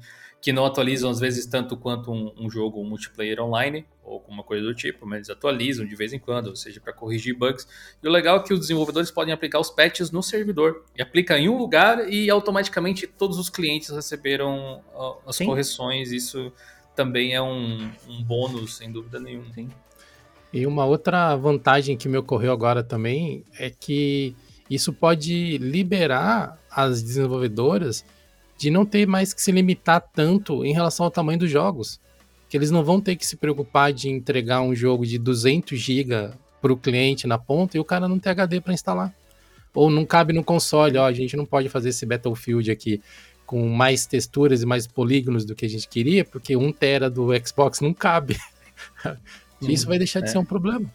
[0.46, 4.44] que não atualizam às vezes tanto quanto um, um jogo um multiplayer online ou alguma
[4.44, 7.66] coisa do tipo, mas eles atualizam de vez em quando, ou seja, para corrigir bugs.
[8.00, 10.84] E o legal é que os desenvolvedores podem aplicar os patches no servidor.
[10.96, 14.84] E aplica em um lugar e automaticamente todos os clientes receberam
[15.26, 15.46] as Sim.
[15.46, 16.12] correções.
[16.12, 16.52] Isso
[16.96, 19.52] também é um, um bônus, sem dúvida nenhuma.
[19.54, 19.68] Sim.
[20.52, 24.34] E uma outra vantagem que me ocorreu agora também é que
[24.70, 28.04] isso pode liberar as desenvolvedoras
[28.56, 32.00] de não ter mais que se limitar tanto em relação ao tamanho dos jogos.
[32.48, 36.30] Que eles não vão ter que se preocupar de entregar um jogo de 200 GB
[36.62, 39.14] para o cliente na ponta e o cara não ter HD para instalar.
[39.74, 43.02] Ou não cabe no console, ó, a gente não pode fazer esse Battlefield aqui
[43.46, 47.28] com mais texturas e mais polígonos do que a gente queria, porque um tera do
[47.46, 48.36] Xbox não cabe.
[49.62, 50.32] Isso vai deixar de é.
[50.32, 50.92] ser um problema.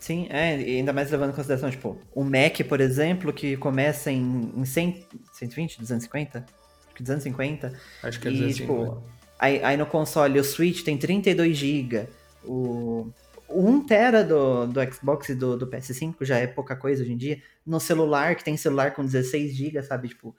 [0.00, 4.10] Sim, é, e ainda mais levando em consideração, tipo, o Mac, por exemplo, que começa
[4.10, 6.46] em, em 100, 120, 250,
[6.94, 7.74] que 250.
[8.02, 8.50] Acho que é 250.
[8.50, 9.02] E, tipo,
[9.38, 12.08] aí, aí no console o Switch tem 32 GB.
[12.44, 13.08] O,
[13.48, 17.12] o 1 tera do, do Xbox e do, do PS5 já é pouca coisa hoje
[17.12, 17.42] em dia.
[17.66, 20.08] No celular, que tem celular com 16 GB, sabe?
[20.08, 20.34] Tipo,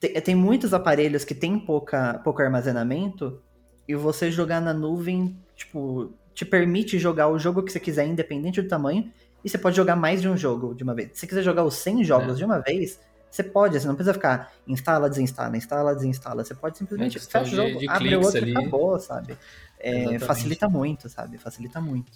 [0.00, 3.40] tem, tem muitos aparelhos que tem pouca, pouco armazenamento
[3.86, 8.62] e você jogar na nuvem, tipo, te permite jogar o jogo que você quiser, independente
[8.62, 9.10] do tamanho,
[9.44, 11.10] e você pode jogar mais de um jogo de uma vez.
[11.12, 12.38] Se você quiser jogar os 100 jogos é.
[12.38, 16.44] de uma vez, você pode, você não precisa ficar instala, desinstala, instala, desinstala.
[16.44, 18.52] Você pode simplesmente é, fecha o jogo, de abre o outro ali.
[18.52, 19.36] e acabou, sabe?
[19.78, 21.38] É, facilita muito, sabe?
[21.38, 22.10] Facilita muito.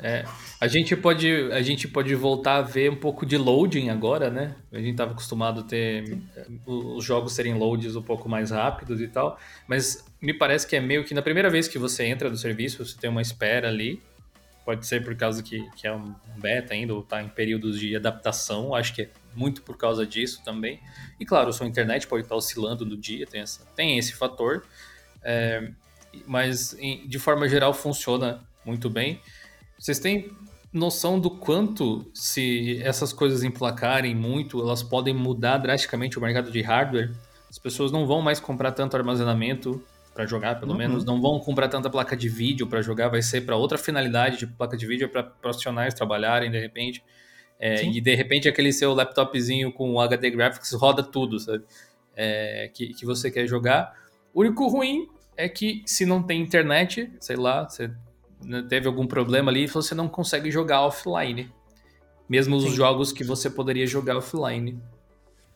[0.00, 0.24] É,
[0.60, 4.54] a gente pode a gente pode voltar a ver um pouco de loading agora, né?
[4.72, 6.18] A gente estava acostumado a ter
[6.64, 10.80] os jogos serem loads um pouco mais rápidos e tal, mas me parece que é
[10.80, 14.00] meio que na primeira vez que você entra no serviço, você tem uma espera ali.
[14.64, 17.96] Pode ser por causa que, que é um beta ainda, ou está em períodos de
[17.96, 18.74] adaptação.
[18.74, 20.78] Acho que é muito por causa disso também.
[21.18, 24.62] E claro, sua internet pode estar oscilando no dia, tem, essa, tem esse fator.
[25.22, 25.70] É,
[26.26, 26.76] mas
[27.06, 29.22] de forma geral funciona muito bem.
[29.78, 30.32] Vocês têm
[30.72, 36.60] noção do quanto, se essas coisas emplacarem muito, elas podem mudar drasticamente o mercado de
[36.60, 37.12] hardware?
[37.48, 40.78] As pessoas não vão mais comprar tanto armazenamento para jogar, pelo uhum.
[40.78, 44.36] menos, não vão comprar tanta placa de vídeo para jogar, vai ser para outra finalidade
[44.36, 47.04] de placa de vídeo para profissionais trabalharem de repente.
[47.60, 51.64] É, e de repente aquele seu laptopzinho com HD Graphics roda tudo, sabe?
[52.16, 53.94] É, que, que você quer jogar.
[54.34, 57.88] O único ruim é que se não tem internet, sei lá, você
[58.68, 61.52] teve algum problema ali, você não consegue jogar offline.
[62.28, 62.68] Mesmo Sim.
[62.68, 64.80] os jogos que você poderia jogar offline.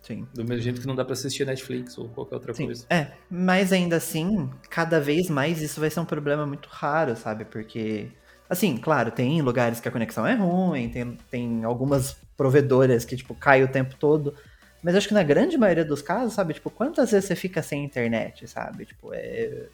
[0.02, 0.26] Sim.
[0.34, 2.66] Do mesmo jeito que não dá para assistir Netflix ou qualquer outra Sim.
[2.66, 2.86] coisa.
[2.90, 7.44] É, mas ainda assim, cada vez mais isso vai ser um problema muito raro, sabe?
[7.44, 8.08] Porque,
[8.50, 13.34] assim, claro, tem lugares que a conexão é ruim, tem, tem algumas provedoras que, tipo,
[13.34, 14.34] cai o tempo todo.
[14.82, 16.54] Mas acho que na grande maioria dos casos, sabe?
[16.54, 18.86] Tipo, quantas vezes você fica sem internet, sabe?
[18.86, 19.68] Tipo, é,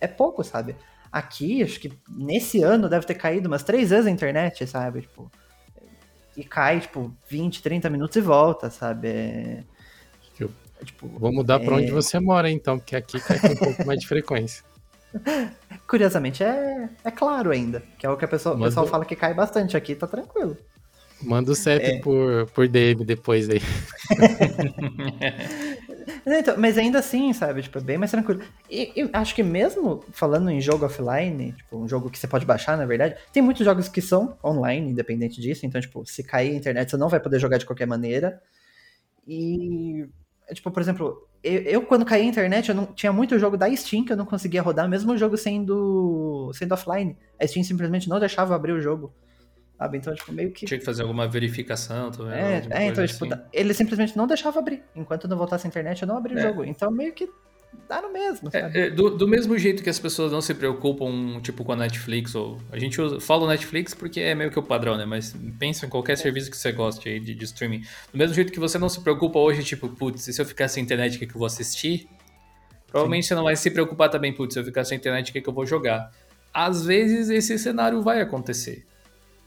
[0.00, 0.74] é pouco, sabe?
[1.10, 5.02] Aqui, acho que nesse ano deve ter caído umas três vezes a internet, sabe?
[5.02, 5.30] Tipo,
[6.36, 9.08] e cai, tipo, 20, 30 minutos e volta, sabe?
[9.08, 9.64] É,
[10.80, 11.64] é, tipo, Vou mudar é...
[11.64, 14.64] para onde você mora, então, porque aqui cai com um pouco mais de frequência.
[15.88, 19.16] Curiosamente, é, é claro ainda, que é o que a pessoa, o pessoal fala que
[19.16, 20.56] cai bastante aqui, tá tranquilo.
[21.22, 21.98] Manda o CEP é.
[22.00, 23.62] por, por DM depois aí.
[26.26, 27.62] então, mas ainda assim, sabe?
[27.62, 28.42] Tipo, é bem mais tranquilo.
[28.70, 32.46] E eu acho que mesmo falando em jogo offline, tipo, um jogo que você pode
[32.46, 35.66] baixar, na verdade, tem muitos jogos que são online, independente disso.
[35.66, 38.40] Então, tipo, se cair a internet, você não vai poder jogar de qualquer maneira.
[39.26, 40.06] E,
[40.52, 43.74] tipo, por exemplo, eu, eu quando caí a internet, eu não tinha muito jogo da
[43.74, 47.16] Steam que eu não conseguia rodar, mesmo o jogo sendo, sendo offline.
[47.40, 49.12] A Steam simplesmente não deixava abrir o jogo.
[49.78, 49.98] Sabe?
[49.98, 50.64] Então, tipo, meio que.
[50.64, 52.34] Tinha que fazer alguma verificação também.
[52.34, 53.42] É, é então, tipo, assim.
[53.52, 54.82] ele simplesmente não deixava abrir.
[54.94, 56.38] Enquanto não voltasse a internet, eu não abri é.
[56.38, 56.64] o jogo.
[56.64, 57.28] Então, meio que
[57.86, 61.40] dá no mesmo, é, é, do, do, mesmo jeito que as pessoas não se preocupam,
[61.42, 62.58] tipo, com a Netflix, ou.
[62.72, 65.04] A gente usa, fala Netflix porque é meio que o padrão, né?
[65.04, 66.16] Mas pensa em qualquer é.
[66.16, 67.82] serviço que você goste aí de, de, streaming.
[68.10, 70.82] Do mesmo jeito que você não se preocupa hoje, tipo, putz, se eu ficar sem
[70.82, 72.08] internet, o que, que eu vou assistir?
[72.88, 73.28] Provavelmente Sim.
[73.28, 75.48] você não vai se preocupar também, putz, se eu ficar sem internet, o que, que
[75.48, 76.10] eu vou jogar?
[76.52, 78.86] Às vezes esse cenário vai acontecer.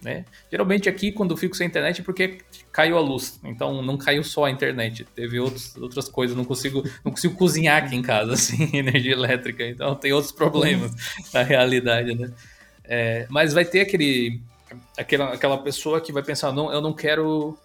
[0.02, 0.24] Né?
[0.50, 2.38] Geralmente aqui, quando eu fico sem internet, é porque
[2.72, 3.40] caiu a luz.
[3.44, 5.06] Então não caiu só a internet.
[5.14, 6.38] Teve outros, outras coisas.
[6.38, 9.66] Não consigo, não consigo cozinhar aqui em casa, assim, energia elétrica.
[9.66, 10.94] Então tem outros problemas
[11.34, 12.32] na realidade, né?
[12.86, 14.42] É, mas vai ter aquele,
[14.98, 17.58] aquela, aquela pessoa que vai pensar, não, eu não quero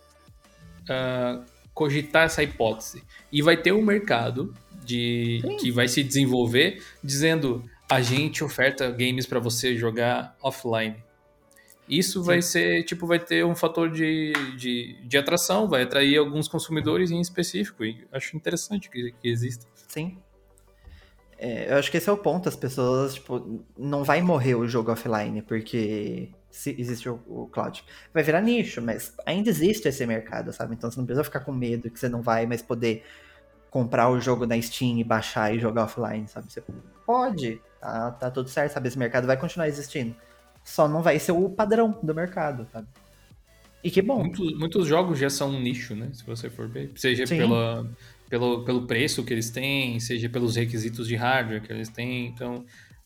[0.82, 3.02] uh, cogitar essa hipótese.
[3.32, 4.52] E vai ter um mercado
[4.84, 10.96] de, que vai se desenvolver dizendo a gente oferta games para você jogar offline.
[11.88, 12.26] Isso Sim.
[12.26, 17.10] vai ser, tipo, vai ter um fator de, de, de, atração, vai atrair alguns consumidores
[17.10, 19.66] em específico, e acho interessante que, que exista.
[19.88, 20.18] Sim.
[21.36, 24.66] É, eu acho que esse é o ponto, as pessoas, tipo, não vai morrer o
[24.66, 27.84] jogo offline, porque se existe o, o cloud.
[28.14, 30.74] Vai virar nicho, mas ainda existe esse mercado, sabe?
[30.74, 33.04] Então você não precisa ficar com medo que você não vai mais poder
[33.68, 36.50] comprar o jogo na Steam e baixar e jogar offline, sabe?
[36.50, 36.62] Você
[37.04, 38.86] pode, tá, tá tudo certo, sabe?
[38.86, 40.14] Esse mercado vai continuar existindo.
[40.64, 42.88] Só não vai ser o padrão do mercado, sabe?
[43.84, 44.20] E que bom.
[44.20, 46.08] Muitos, muitos jogos já são um nicho, né?
[46.14, 46.90] Se você for ver.
[46.96, 47.86] Seja pela,
[48.30, 52.28] pelo, pelo preço que eles têm, seja pelos requisitos de hardware que eles têm.
[52.28, 52.64] Então,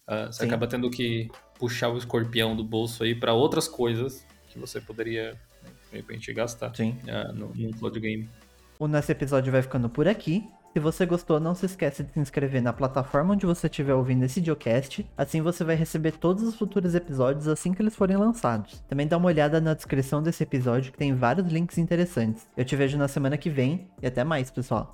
[0.08, 0.46] uh, você Sim.
[0.46, 1.28] acaba tendo que
[1.58, 5.32] puxar o escorpião do bolso aí para outras coisas que você poderia,
[5.90, 6.96] de repente, gastar Sim.
[7.02, 8.28] Uh, no, no cloud game.
[8.78, 10.48] O nosso episódio vai ficando por aqui.
[10.78, 14.22] Se você gostou, não se esqueça de se inscrever na plataforma onde você estiver ouvindo
[14.22, 18.80] esse videocast, assim você vai receber todos os futuros episódios assim que eles forem lançados.
[18.88, 22.46] Também dá uma olhada na descrição desse episódio que tem vários links interessantes.
[22.56, 24.86] Eu te vejo na semana que vem e até mais, pessoal.